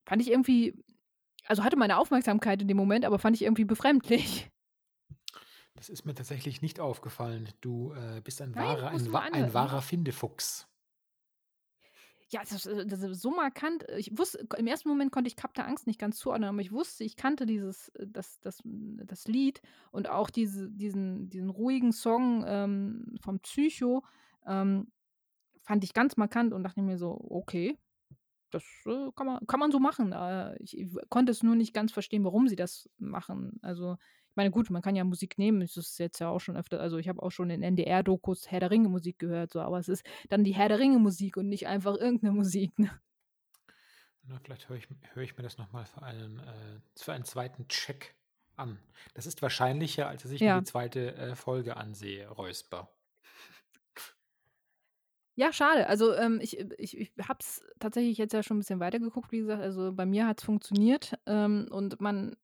fand 0.07 0.23
ich 0.23 0.31
irgendwie, 0.31 0.75
also 1.47 1.63
hatte 1.63 1.77
meine 1.77 1.99
Aufmerksamkeit 1.99 2.63
in 2.63 2.69
dem 2.69 2.77
Moment, 2.77 3.05
aber 3.05 3.19
fand 3.19 3.37
ich 3.37 3.43
irgendwie 3.43 3.65
befremdlich. 3.65 4.51
Das 5.75 5.89
ist 5.89 6.05
mir 6.05 6.15
tatsächlich 6.15 6.63
nicht 6.63 6.81
aufgefallen. 6.81 7.49
Du 7.61 7.93
äh, 7.93 8.21
bist 8.21 8.43
ein, 8.43 8.51
Nein, 8.51 8.65
wahrer, 8.65 8.89
ein, 8.89 9.35
ein, 9.35 9.55
wahrer 9.55 9.83
Findefuchs. 9.83 10.67
Ja, 12.31 12.43
das, 12.49 12.67
äh, 12.67 12.87
das 12.87 13.03
ist 13.03 13.21
so 13.21 13.31
markant. 13.31 13.85
Ich 13.97 14.17
wusste, 14.17 14.47
im 14.57 14.67
ersten 14.67 14.89
Moment 14.89 15.11
konnte 15.13 15.29
ich 15.29 15.37
Kap 15.37 15.55
der 15.55 15.67
Angst 15.67 15.87
nicht 15.87 15.99
ganz 15.99 16.19
zuordnen, 16.19 16.49
aber 16.49 16.61
ich 16.61 16.73
wusste, 16.73 17.05
ich 17.05 17.17
kannte 17.17 17.47
dieses, 17.47 17.89
äh, 17.91 18.07
das, 18.09 18.41
das, 18.41 18.63
das 18.65 19.27
Lied 19.27 19.63
und 19.91 20.09
auch 20.09 20.31
diese, 20.31 20.71
diesen, 20.71 21.29
diesen 21.29 21.51
ruhigen 21.51 21.93
Song 21.93 22.45
ähm, 22.47 23.17
vom 23.21 23.41
Psycho 23.41 24.05
ähm, 24.47 24.93
fand 25.63 25.85
ich 25.85 25.93
ganz 25.93 26.17
markant 26.17 26.53
und 26.53 26.63
dachte 26.63 26.83
mir 26.83 26.99
so, 26.99 27.19
okay, 27.31 27.79
das 28.51 28.65
äh, 28.87 29.11
kann, 29.15 29.27
man, 29.27 29.47
kann 29.47 29.61
man 29.61 29.73
so 29.73 29.79
machen. 29.79 30.13
Äh, 30.13 30.57
ich, 30.63 30.77
ich, 30.79 30.89
konnte 31.09 31.33
es 31.33 31.43
nur 31.43 31.55
nicht 31.55 31.75
ganz 31.75 31.93
verstehen, 31.93 32.25
warum 32.25 32.49
sie 32.49 32.57
das 32.57 32.89
machen. 32.99 33.59
Also 33.63 33.97
meine, 34.40 34.50
gut, 34.50 34.70
man 34.70 34.81
kann 34.81 34.96
ja 34.96 35.05
Musik 35.05 35.37
nehmen, 35.37 35.61
das 35.61 35.76
ist 35.76 35.98
jetzt 35.98 36.18
ja 36.18 36.31
auch 36.31 36.40
schon 36.40 36.57
öfter, 36.57 36.81
also 36.81 36.96
ich 36.96 37.09
habe 37.09 37.22
auch 37.22 37.31
schon 37.31 37.50
in 37.50 37.62
NDR-Dokus 37.62 38.50
Herr 38.50 38.61
der 38.61 38.70
Ringe-Musik 38.70 39.18
gehört, 39.18 39.53
so, 39.53 39.61
aber 39.61 39.79
es 39.79 39.88
ist 39.88 40.03
dann 40.31 40.44
die 40.44 40.55
Herr 40.55 40.68
der 40.68 40.79
Ringe-Musik 40.79 41.37
und 41.37 41.48
nicht 41.48 41.66
einfach 41.66 41.96
irgendeine 41.96 42.33
Musik. 42.33 42.79
Ne? 42.79 42.90
Na, 44.22 44.38
vielleicht 44.42 44.70
höre 44.70 44.79
ich, 44.79 44.88
hör 45.12 45.22
ich 45.22 45.37
mir 45.37 45.42
das 45.42 45.59
nochmal 45.59 45.85
für 45.85 46.03
einen, 46.03 46.38
äh, 46.38 46.81
für 46.96 47.12
einen 47.12 47.24
zweiten 47.24 47.68
Check 47.68 48.14
an. 48.57 48.79
Das 49.12 49.26
ist 49.26 49.42
wahrscheinlicher, 49.42 50.09
als 50.09 50.22
dass 50.22 50.33
ich 50.33 50.40
ja. 50.40 50.59
die 50.59 50.64
zweite 50.64 51.14
äh, 51.16 51.35
Folge 51.35 51.76
ansehe, 51.76 52.26
Räusper. 52.29 52.90
Ja, 55.37 55.53
schade. 55.53 55.87
Also 55.87 56.14
ähm, 56.14 56.38
ich, 56.40 56.59
ich, 56.79 56.98
ich 56.98 57.12
habe 57.22 57.38
es 57.40 57.62
tatsächlich 57.79 58.18
jetzt 58.18 58.33
ja 58.33 58.42
schon 58.42 58.57
ein 58.57 58.61
bisschen 58.61 58.81
weitergeguckt, 58.81 59.33
wie 59.33 59.38
gesagt. 59.38 59.62
Also 59.62 59.92
bei 59.92 60.07
mir 60.07 60.26
hat 60.26 60.40
es 60.40 60.44
funktioniert 60.44 61.14
ähm, 61.26 61.66
und 61.70 62.00
man 62.00 62.37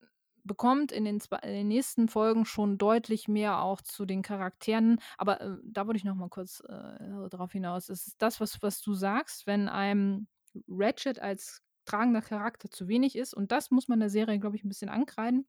bekommt 0.47 0.93
in 0.93 1.05
den, 1.05 1.21
in 1.43 1.53
den 1.53 1.69
nächsten 1.69 2.09
Folgen 2.09 2.45
schon 2.45 2.79
deutlich 2.79 3.29
mehr 3.29 3.63
auch 3.63 3.81
zu 3.81 4.07
den 4.07 4.23
Charakteren. 4.23 5.01
Aber 5.19 5.41
äh, 5.41 5.57
da 5.65 5.87
wollte 5.87 5.99
ich 5.99 6.05
noch 6.05 6.15
mal 6.15 6.29
kurz 6.29 6.61
äh, 6.61 7.29
darauf 7.31 7.53
hinaus. 7.53 7.89
Es 7.89 8.07
ist 8.07 8.23
das, 8.23 8.41
was, 8.41 8.63
was 8.63 8.81
du 8.81 8.95
sagst, 8.95 9.47
wenn 9.47 9.69
einem 9.69 10.27
Ratchet 10.69 11.19
als 11.19 11.63
tragender 11.85 12.23
Charakter 12.23 12.71
zu 12.71 12.89
wenig 12.89 13.17
ist. 13.17 13.35
Und 13.35 13.53
das 13.53 13.71
muss 13.71 13.89
man 13.89 14.01
der 14.01 14.11
Serie, 14.11 14.39
glaube 14.39 14.57
ich, 14.57 14.65
ein 14.65 14.69
bisschen 14.69 14.89
ankreiden, 14.89 15.47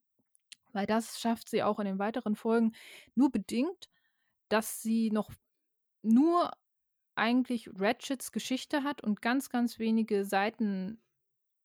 weil 0.74 0.86
das 0.86 1.20
schafft 1.20 1.50
sie 1.50 1.64
auch 1.64 1.80
in 1.80 1.86
den 1.86 2.00
weiteren 2.00 2.36
Folgen 2.36 2.74
nur 3.16 3.32
bedingt, 3.32 3.90
dass 4.50 4.82
sie 4.82 5.12
noch 5.12 5.32
nur 6.02 6.52
eigentlich 7.16 7.70
Ratchets 7.76 8.32
Geschichte 8.32 8.84
hat 8.84 9.02
und 9.02 9.22
ganz, 9.22 9.50
ganz 9.50 9.80
wenige 9.80 10.24
Seiten 10.24 11.02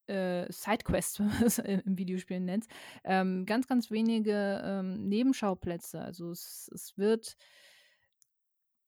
äh, 0.08 0.50
Sidequests, 0.50 1.18
wenn 1.20 1.28
man 1.28 1.42
es 1.44 1.58
im 1.58 1.98
Videospiel 1.98 2.40
nennt, 2.40 2.66
ähm, 3.04 3.46
ganz, 3.46 3.66
ganz 3.66 3.90
wenige 3.90 4.62
ähm, 4.64 5.08
Nebenschauplätze. 5.08 6.00
Also 6.00 6.30
es, 6.30 6.70
es 6.74 6.96
wird 6.98 7.36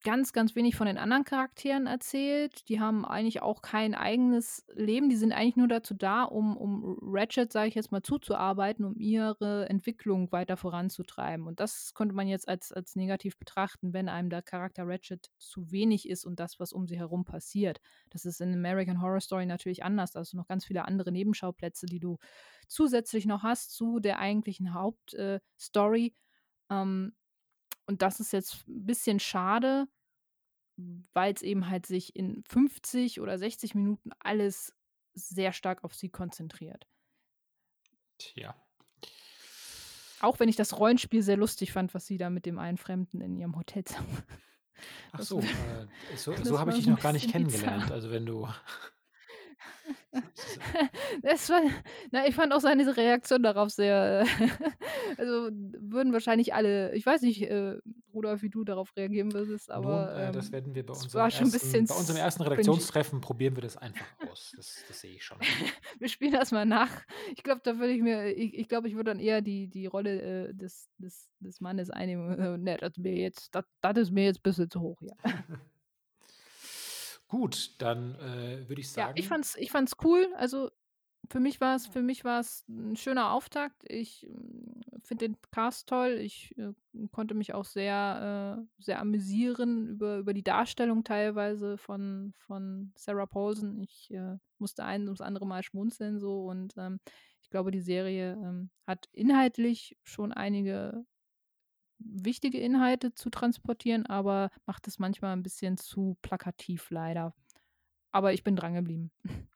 ganz, 0.05 0.33
ganz 0.35 0.55
wenig 0.55 0.77
von 0.77 0.87
den 0.87 0.99
anderen 0.99 1.25
Charakteren 1.25 1.87
erzählt. 1.87 2.69
Die 2.69 2.79
haben 2.79 3.07
eigentlich 3.07 3.41
auch 3.43 3.63
kein 3.63 3.95
eigenes 3.95 4.65
Leben. 4.75 5.09
Die 5.09 5.17
sind 5.17 5.33
eigentlich 5.33 5.57
nur 5.57 5.67
dazu 5.67 5.95
da, 5.95 6.23
um, 6.25 6.57
um 6.57 6.99
Ratchet, 7.03 7.51
sage 7.51 7.69
ich 7.69 7.75
jetzt 7.75 7.91
mal, 7.91 8.03
zuzuarbeiten, 8.03 8.85
um 8.85 8.95
ihre 8.97 9.69
Entwicklung 9.69 10.31
weiter 10.31 10.59
voranzutreiben. 10.59 11.47
Und 11.47 11.59
das 11.59 11.95
könnte 11.95 12.15
man 12.15 12.29
jetzt 12.29 12.49
als, 12.49 12.71
als 12.71 12.95
negativ 12.97 13.39
betrachten, 13.39 13.95
wenn 13.95 14.11
einem 14.11 14.29
der 14.29 14.43
Charakter 14.43 14.87
Ratchet 14.87 15.31
zu 15.39 15.73
wenig 15.73 16.09
ist 16.09 16.27
und 16.27 16.39
das, 16.39 16.61
was 16.61 16.75
um 16.75 16.87
sie 16.87 16.99
herum 16.99 17.25
passiert. 17.25 17.81
Das 18.11 18.27
ist 18.27 18.43
in 18.43 18.53
American 18.53 19.01
Horror 19.01 19.21
Story 19.21 19.47
natürlich 19.47 19.83
anders. 19.83 20.13
Da 20.13 20.21
hast 20.21 20.35
du 20.35 20.37
noch 20.37 20.49
ganz 20.49 20.67
viele 20.67 20.85
andere 20.85 21.13
Nebenschauplätze, 21.13 21.87
die 21.87 21.99
du 21.99 22.19
zusätzlich 22.69 23.25
noch 23.25 23.43
hast 23.43 23.73
zu 23.73 24.01
der 24.01 24.19
eigentlichen 24.19 24.75
Hauptstory. 24.75 26.07
Äh, 26.07 26.75
ähm, 26.75 27.15
und 27.87 28.03
das 28.03 28.21
ist 28.21 28.33
jetzt 28.33 28.67
ein 28.69 28.87
bisschen 28.87 29.21
schade, 29.21 29.87
weil 31.13 31.33
es 31.35 31.43
eben 31.43 31.69
halt 31.69 31.87
sich 31.87 32.17
in 32.17 32.43
50 32.49 33.21
oder 33.21 33.39
60 33.39 33.75
Minuten 33.75 34.11
alles 34.19 34.73
sehr 35.15 35.53
stark 35.53 35.85
auf 35.85 35.95
sie 35.95 36.09
konzentriert. 36.09 36.87
Tja. 38.19 38.55
Auch 40.21 40.41
wenn 40.41 40.49
ich 40.49 40.57
das 40.57 40.79
Rollenspiel 40.79 41.23
sehr 41.23 41.37
lustig 41.37 41.73
fand, 41.73 41.95
was 41.95 42.07
sie 42.07 42.17
da 42.17 42.31
mit 42.31 42.47
dem 42.47 42.59
einen 42.59 42.79
Fremden 42.79 43.21
in 43.21 43.37
ihrem 43.37 43.57
Hotelzimmer. 43.57 44.07
Ach 45.13 45.21
so, 45.21 45.41
äh, 45.41 45.87
so, 46.17 46.35
so 46.43 46.59
habe 46.59 46.71
ich 46.71 46.79
dich 46.79 46.87
noch 46.87 47.01
gar 47.01 47.13
nicht 47.13 47.31
kennengelernt. 47.31 47.93
Also 47.93 48.11
wenn 48.11 48.27
du 48.27 48.49
das 51.23 51.49
war, 51.51 51.61
na, 52.11 52.27
ich 52.27 52.35
fand 52.35 52.53
auch 52.53 52.61
seine 52.61 52.97
Reaktion 52.97 53.43
darauf 53.43 53.71
sehr, 53.71 54.25
also 55.19 55.51
würden 55.53 56.13
wahrscheinlich 56.13 56.55
alle, 56.55 56.95
ich 56.95 57.05
weiß 57.05 57.23
nicht, 57.23 57.43
äh, 57.43 57.79
Rudolf, 58.13 58.43
wie 58.43 58.49
du 58.49 58.65
darauf 58.65 58.97
reagieren 58.97 59.33
würdest, 59.33 59.71
aber 59.71 60.13
Nun, 60.13 60.21
äh, 60.21 60.33
das 60.33 60.47
ähm, 60.47 60.53
werden 60.53 60.75
wir 60.75 60.87
bei 60.87 60.95
unserem, 60.95 61.25
ersten, 61.25 61.87
bei 61.87 61.95
unserem 61.95 62.17
ersten 62.17 62.43
Redaktionstreffen 62.43 63.21
probieren 63.21 63.57
wir 63.57 63.63
das 63.63 63.77
einfach 63.77 64.07
aus. 64.31 64.53
Das, 64.57 64.85
das 64.87 65.01
sehe 65.01 65.15
ich 65.15 65.25
schon. 65.25 65.39
wir 65.99 66.09
spielen 66.09 66.33
das 66.33 66.53
mal 66.53 66.65
nach. 66.65 66.91
Ich 67.35 67.43
glaube, 67.43 67.61
da 67.65 67.79
würde 67.79 67.93
ich 67.93 68.03
mir, 68.03 68.29
ich, 68.37 68.55
ich 68.55 68.69
glaube, 68.69 68.89
ich 68.89 68.95
würde 68.95 69.11
dann 69.11 69.21
eher 69.21 69.43
die, 69.43 69.69
die 69.69 69.87
Rolle 69.87 70.49
äh, 70.49 70.55
des, 70.55 70.89
des, 70.99 71.29
des 71.41 71.61
Mannes 71.61 71.91
einnehmen. 71.91 72.63
Ne, 72.63 72.77
das, 72.79 72.97
mir 72.97 73.15
jetzt, 73.15 73.55
das, 73.55 73.65
das 73.81 73.99
ist 73.99 74.11
mir 74.13 74.25
jetzt 74.25 74.39
ein 74.39 74.43
bisschen 74.43 74.71
zu 74.71 74.81
hoch, 74.81 75.03
ja. 75.03 75.15
Gut, 77.35 77.75
dann 77.79 78.15
äh, 78.21 78.69
würde 78.69 78.81
ich 78.81 78.93
sagen. 78.93 79.17
Ja, 79.17 79.21
ich 79.21 79.27
fand's, 79.27 79.57
ich 79.57 79.73
fand's 79.73 79.97
cool. 80.05 80.33
Also 80.37 80.71
für 81.29 81.41
mich 81.41 81.61
war 81.61 81.75
es, 81.75 81.89
für 81.89 82.01
mich 82.01 82.25
war 82.25 82.39
es 82.39 82.65
ein 82.69 82.95
schöner 82.95 83.33
Auftakt. 83.33 83.83
Ich 83.89 84.25
mm, 84.31 85.01
finde 85.03 85.27
den 85.27 85.37
Cast 85.51 85.89
toll. 85.89 86.19
Ich 86.23 86.57
äh, 86.57 86.75
konnte 87.11 87.35
mich 87.35 87.53
auch 87.53 87.65
sehr, 87.65 88.61
äh, 88.61 88.81
sehr 88.81 89.01
amüsieren 89.01 89.89
über, 89.89 90.19
über 90.19 90.33
die 90.33 90.45
Darstellung 90.45 91.03
teilweise 91.03 91.77
von, 91.77 92.35
von 92.39 92.93
Sarah 92.95 93.27
Paulson. 93.27 93.81
Ich 93.81 94.13
äh, 94.13 94.37
musste 94.59 94.85
ein 94.85 95.03
ums 95.03 95.21
andere 95.21 95.45
Mal 95.45 95.65
schmunzeln 95.65 96.21
so 96.21 96.45
und 96.45 96.75
ähm, 96.77 97.01
ich 97.43 97.51
glaube, 97.51 97.73
die 97.73 97.81
Serie 97.81 98.35
ähm, 98.35 98.71
hat 98.87 99.09
inhaltlich 99.11 99.99
schon 100.05 100.31
einige 100.31 101.05
wichtige 101.99 102.59
Inhalte 102.59 103.15
zu 103.15 103.31
transportieren, 103.31 104.07
aber 104.07 104.51
macht 104.67 104.89
es 104.89 104.99
manchmal 104.99 105.33
ein 105.33 105.43
bisschen 105.43 105.77
zu 105.77 106.17
plakativ 106.23 106.91
leider. 106.91 107.35
Aber 108.11 108.33
ich 108.33 108.45
bin 108.45 108.57
dran 108.57 108.75
geblieben. 108.75 109.11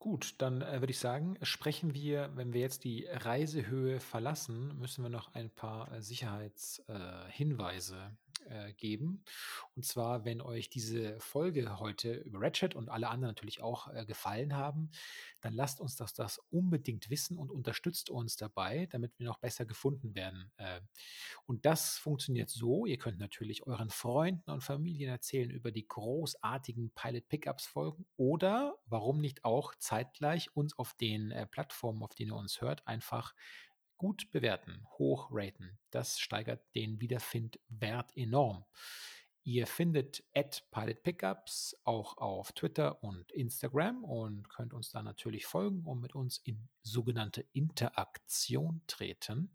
Gut, 0.00 0.34
dann 0.38 0.62
äh, 0.62 0.80
würde 0.80 0.92
ich 0.92 0.98
sagen, 0.98 1.36
sprechen 1.42 1.92
wir, 1.92 2.30
wenn 2.34 2.54
wir 2.54 2.62
jetzt 2.62 2.84
die 2.84 3.06
Reisehöhe 3.06 4.00
verlassen, 4.00 4.78
müssen 4.78 5.02
wir 5.02 5.10
noch 5.10 5.34
ein 5.34 5.50
paar 5.50 5.92
äh, 5.92 6.00
Sicherheitshinweise 6.00 8.16
äh, 8.48 8.72
geben. 8.74 9.24
Und 9.76 9.84
zwar, 9.84 10.24
wenn 10.24 10.40
euch 10.40 10.70
diese 10.70 11.18
Folge 11.20 11.78
heute 11.78 12.14
über 12.14 12.40
Ratchet 12.40 12.74
und 12.74 12.88
alle 12.88 13.08
anderen 13.08 13.34
natürlich 13.34 13.62
auch 13.62 13.92
äh, 13.92 14.04
gefallen 14.04 14.56
haben, 14.56 14.90
dann 15.40 15.54
lasst 15.54 15.80
uns 15.80 15.96
das, 15.96 16.12
das 16.12 16.38
unbedingt 16.50 17.10
wissen 17.10 17.38
und 17.38 17.50
unterstützt 17.50 18.10
uns 18.10 18.36
dabei, 18.36 18.86
damit 18.90 19.18
wir 19.18 19.26
noch 19.26 19.38
besser 19.38 19.64
gefunden 19.64 20.14
werden. 20.14 20.50
Äh, 20.56 20.80
und 21.46 21.64
das 21.64 21.98
funktioniert 21.98 22.50
so, 22.50 22.86
ihr 22.86 22.98
könnt 22.98 23.18
natürlich 23.18 23.66
euren 23.66 23.90
Freunden 23.90 24.50
und 24.50 24.62
Familien 24.62 25.10
erzählen 25.10 25.50
über 25.50 25.72
die 25.72 25.86
großartigen 25.86 26.90
Pilot 26.90 27.28
Pickups 27.28 27.66
Folgen 27.66 28.06
oder 28.16 28.76
warum 28.86 29.20
nicht 29.20 29.44
auch 29.44 29.74
zeitgleich 29.76 30.54
uns 30.54 30.78
auf 30.78 30.94
den 30.94 31.30
äh, 31.30 31.46
Plattformen, 31.46 32.02
auf 32.02 32.14
denen 32.14 32.32
ihr 32.32 32.36
uns 32.36 32.60
hört, 32.60 32.86
einfach 32.86 33.34
gut 34.00 34.30
bewerten, 34.30 34.86
hoch 34.96 35.28
raten. 35.30 35.78
Das 35.90 36.18
steigert 36.18 36.74
den 36.74 37.02
Wiederfindwert 37.02 38.16
enorm. 38.16 38.64
Ihr 39.44 39.66
findet 39.66 40.24
at 40.34 40.64
Pilot 40.70 41.02
Pickups 41.02 41.76
auch 41.84 42.16
auf 42.16 42.52
Twitter 42.52 43.04
und 43.04 43.30
Instagram 43.32 44.02
und 44.02 44.48
könnt 44.48 44.72
uns 44.72 44.90
da 44.90 45.02
natürlich 45.02 45.44
folgen 45.44 45.84
und 45.84 46.00
mit 46.00 46.14
uns 46.14 46.38
in 46.38 46.70
sogenannte 46.80 47.42
Interaktion 47.52 48.80
treten. 48.86 49.54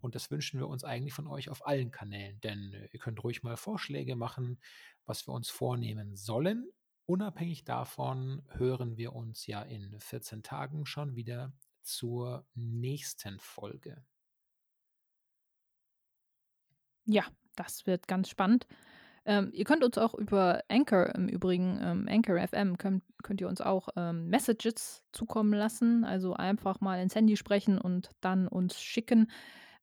Und 0.00 0.16
das 0.16 0.28
wünschen 0.32 0.58
wir 0.58 0.66
uns 0.66 0.82
eigentlich 0.82 1.14
von 1.14 1.28
euch 1.28 1.48
auf 1.48 1.64
allen 1.64 1.92
Kanälen, 1.92 2.40
denn 2.40 2.72
äh, 2.72 2.88
ihr 2.90 2.98
könnt 2.98 3.22
ruhig 3.22 3.44
mal 3.44 3.56
Vorschläge 3.56 4.16
machen, 4.16 4.58
was 5.06 5.28
wir 5.28 5.34
uns 5.34 5.50
vornehmen 5.50 6.16
sollen. 6.16 6.68
Unabhängig 7.06 7.64
davon 7.64 8.42
hören 8.48 8.96
wir 8.96 9.12
uns 9.12 9.46
ja 9.46 9.62
in 9.62 10.00
14 10.00 10.42
Tagen 10.42 10.84
schon 10.84 11.14
wieder 11.14 11.52
zur 11.84 12.46
nächsten 12.54 13.38
Folge. 13.38 14.04
Ja, 17.06 17.24
das 17.56 17.86
wird 17.86 18.08
ganz 18.08 18.28
spannend. 18.28 18.66
Ähm, 19.26 19.50
ihr 19.52 19.64
könnt 19.64 19.84
uns 19.84 19.96
auch 19.96 20.14
über 20.14 20.62
Anchor 20.68 21.14
im 21.14 21.28
Übrigen, 21.28 21.80
ähm, 21.82 22.06
Anchor 22.08 22.38
FM, 22.46 22.76
könnt, 22.76 23.02
könnt 23.22 23.40
ihr 23.40 23.48
uns 23.48 23.60
auch 23.60 23.88
ähm, 23.96 24.28
Messages 24.28 25.02
zukommen 25.12 25.54
lassen. 25.54 26.04
Also 26.04 26.34
einfach 26.34 26.80
mal 26.80 27.00
ins 27.00 27.14
Handy 27.14 27.36
sprechen 27.36 27.78
und 27.78 28.10
dann 28.20 28.48
uns 28.48 28.80
schicken. 28.80 29.30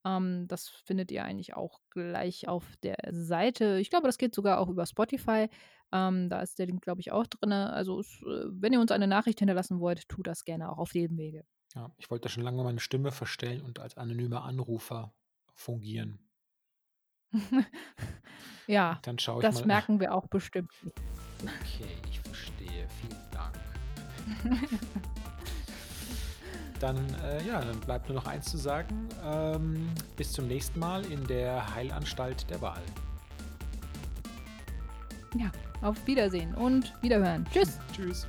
Ähm, 0.05 0.47
das 0.47 0.69
findet 0.69 1.11
ihr 1.11 1.23
eigentlich 1.23 1.55
auch 1.55 1.79
gleich 1.89 2.47
auf 2.47 2.75
der 2.83 2.97
Seite. 3.11 3.79
Ich 3.79 3.89
glaube, 3.89 4.07
das 4.07 4.17
geht 4.17 4.35
sogar 4.35 4.59
auch 4.59 4.69
über 4.69 4.85
Spotify. 4.85 5.49
Ähm, 5.91 6.29
da 6.29 6.41
ist 6.41 6.59
der 6.59 6.67
Link, 6.67 6.81
glaube 6.81 7.01
ich, 7.01 7.11
auch 7.11 7.27
drin. 7.27 7.51
Also, 7.51 8.01
äh, 8.01 8.45
wenn 8.49 8.73
ihr 8.73 8.81
uns 8.81 8.91
eine 8.91 9.07
Nachricht 9.07 9.39
hinterlassen 9.39 9.79
wollt, 9.79 10.07
tut 10.07 10.27
das 10.27 10.45
gerne 10.45 10.71
auch 10.71 10.77
auf 10.77 10.91
dem 10.91 11.17
Wege. 11.17 11.45
Ja, 11.75 11.91
ich 11.97 12.11
wollte 12.11 12.29
schon 12.29 12.43
lange 12.43 12.63
meine 12.63 12.79
Stimme 12.79 13.11
verstellen 13.11 13.61
und 13.61 13.79
als 13.79 13.97
anonymer 13.97 14.43
Anrufer 14.43 15.13
fungieren. 15.53 16.19
ja, 18.67 18.99
Dann 19.03 19.19
schaue 19.19 19.37
ich 19.37 19.41
das 19.41 19.61
mal. 19.61 19.67
merken 19.67 19.99
wir 19.99 20.13
auch 20.13 20.27
bestimmt. 20.27 20.71
Okay, 21.41 21.95
ich 22.09 22.19
verstehe. 22.19 22.87
Vielen 22.99 23.31
Dank. 23.31 23.57
dann, 26.79 26.97
äh, 27.23 27.45
ja, 27.47 27.61
dann 27.61 27.79
bleibt 27.79 28.09
nur 28.09 28.15
noch 28.15 28.27
eins 28.27 28.49
zu 28.49 28.57
sagen. 28.57 29.07
Ähm, 29.23 29.89
bis 30.17 30.33
zum 30.33 30.47
nächsten 30.47 30.79
Mal 30.79 31.05
in 31.05 31.25
der 31.25 31.73
Heilanstalt 31.73 32.49
der 32.49 32.61
Wahl. 32.61 32.83
Ja, 35.35 35.49
auf 35.81 36.05
Wiedersehen 36.05 36.53
und 36.55 36.93
Wiederhören. 37.01 37.45
Tschüss. 37.53 37.79
Tschüss. 37.93 38.27